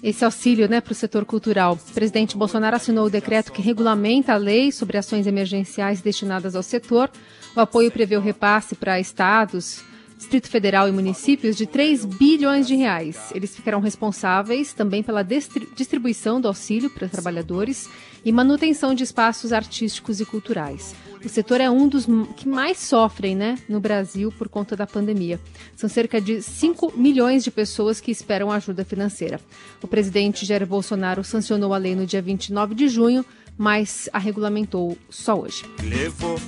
esse 0.03 0.23
auxílio 0.23 0.69
né, 0.69 0.79
para 0.79 0.91
o 0.91 0.95
setor 0.95 1.25
cultural. 1.25 1.73
O 1.73 1.93
presidente 1.93 2.37
Bolsonaro 2.37 2.75
assinou 2.75 3.07
o 3.07 3.09
decreto 3.09 3.51
que 3.51 3.63
regulamenta 3.63 4.33
a 4.33 4.37
lei 4.37 4.71
sobre 4.71 4.97
ações 4.97 5.25
emergenciais 5.25 6.01
destinadas 6.01 6.55
ao 6.55 6.61
setor. 6.61 7.09
O 7.55 7.59
apoio 7.59 7.91
prevê 7.91 8.15
o 8.15 8.21
repasse 8.21 8.75
para 8.75 8.99
estados, 8.99 9.83
Distrito 10.15 10.49
Federal 10.49 10.87
e 10.87 10.91
municípios 10.91 11.55
de 11.55 11.65
3 11.65 12.05
bilhões 12.05 12.67
de 12.67 12.75
reais. 12.75 13.31
Eles 13.33 13.55
ficarão 13.55 13.79
responsáveis 13.79 14.71
também 14.71 15.01
pela 15.01 15.23
distribuição 15.23 16.39
do 16.39 16.47
auxílio 16.47 16.89
para 16.89 17.07
trabalhadores 17.07 17.89
e 18.23 18.31
manutenção 18.31 18.93
de 18.93 19.03
espaços 19.03 19.51
artísticos 19.51 20.19
e 20.19 20.25
culturais. 20.25 20.93
O 21.23 21.27
setor 21.27 21.59
é 21.59 21.69
um 21.69 21.87
dos 21.87 22.07
que 22.37 22.47
mais 22.47 22.77
sofrem 22.77 23.35
né, 23.35 23.57
no 23.67 23.79
Brasil 23.79 24.31
por 24.37 24.47
conta 24.47 24.75
da 24.75 24.87
pandemia. 24.87 25.39
São 25.75 25.89
cerca 25.89 26.21
de 26.21 26.41
5 26.41 26.93
milhões 26.95 27.43
de 27.43 27.51
pessoas 27.51 27.99
que 27.99 28.09
esperam 28.09 28.49
ajuda 28.49 28.85
financeira. 28.85 29.39
O 29.81 29.87
presidente 29.87 30.45
Jair 30.45 30.65
Bolsonaro 30.65 31.23
sancionou 31.23 31.73
a 31.73 31.77
lei 31.77 31.93
no 31.93 32.05
dia 32.05 32.21
29 32.21 32.73
de 32.73 32.87
junho, 32.87 33.25
mas 33.57 34.07
a 34.13 34.19
regulamentou 34.19 34.97
só 35.09 35.37
hoje. 35.37 35.65
Levou 35.83 36.39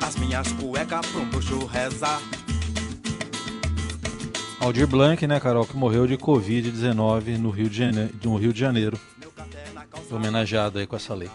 as 0.00 0.16
minhas 0.16 0.50
cuecas 0.52 1.06
pra 1.06 1.20
um 1.20 1.66
rezar. 1.66 2.20
Aldir 4.58 4.86
Blanc, 4.86 5.26
né, 5.26 5.38
Carol, 5.38 5.64
que 5.64 5.76
morreu 5.76 6.06
de 6.08 6.18
Covid-19 6.18 7.38
no, 7.38 7.50
Rio 7.50 7.70
de 7.70 7.78
Janeiro, 7.78 8.10
no 8.22 8.36
Rio 8.36 8.52
de 8.52 8.58
Janeiro. 8.60 8.98
Homenageado 10.10 10.80
aí 10.80 10.86
com 10.88 10.96
essa 10.96 11.14
lei. 11.14 11.30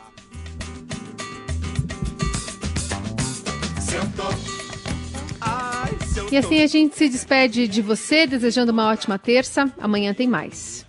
E 6.31 6.37
assim 6.37 6.61
a 6.61 6.67
gente 6.67 6.97
se 6.97 7.07
despede 7.07 7.67
de 7.67 7.81
você, 7.81 8.27
desejando 8.27 8.71
uma 8.71 8.89
ótima 8.89 9.17
terça. 9.17 9.71
Amanhã 9.79 10.13
tem 10.13 10.27
mais. 10.27 10.85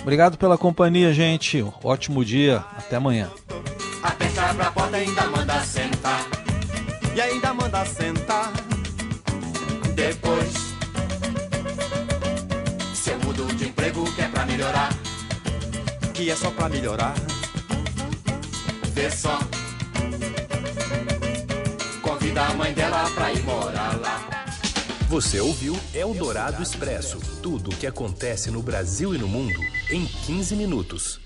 Obrigado 0.00 0.36
pela 0.36 0.58
companhia, 0.58 1.12
gente. 1.12 1.64
Ótimo 1.82 2.24
dia. 2.24 2.64
Até 2.76 2.96
amanhã. 2.96 3.30
Aperta 4.02 4.54
pra 4.54 4.72
porta 4.72 4.96
ainda 4.96 5.26
manda 5.26 5.60
sentar. 5.60 6.26
E 7.14 7.20
ainda 7.20 7.54
manda 7.54 7.84
sentar. 7.84 8.52
Depois, 9.94 10.52
se 12.94 13.10
eu 13.10 13.18
mudo 13.20 13.44
de 13.54 13.68
emprego 13.68 14.02
que 14.12 14.22
é 14.22 14.28
pra 14.28 14.44
melhorar, 14.44 14.88
que 16.14 16.28
é 16.30 16.34
só 16.34 16.50
pra 16.50 16.68
melhorar. 16.68 17.14
Vê 18.92 19.08
só. 19.08 19.38
Convida 22.32 22.46
a 22.46 22.54
mãe 22.54 22.72
dela 22.72 23.10
pra 23.10 23.30
ir 23.30 23.42
morar 23.42 24.00
lá. 24.00 24.46
Você 25.06 25.38
ouviu 25.38 25.78
Eldorado 25.92 26.62
Expresso 26.62 27.18
tudo 27.42 27.70
o 27.70 27.76
que 27.76 27.86
acontece 27.86 28.50
no 28.50 28.62
Brasil 28.62 29.14
e 29.14 29.18
no 29.18 29.28
mundo 29.28 29.60
em 29.90 30.06
15 30.06 30.56
minutos. 30.56 31.20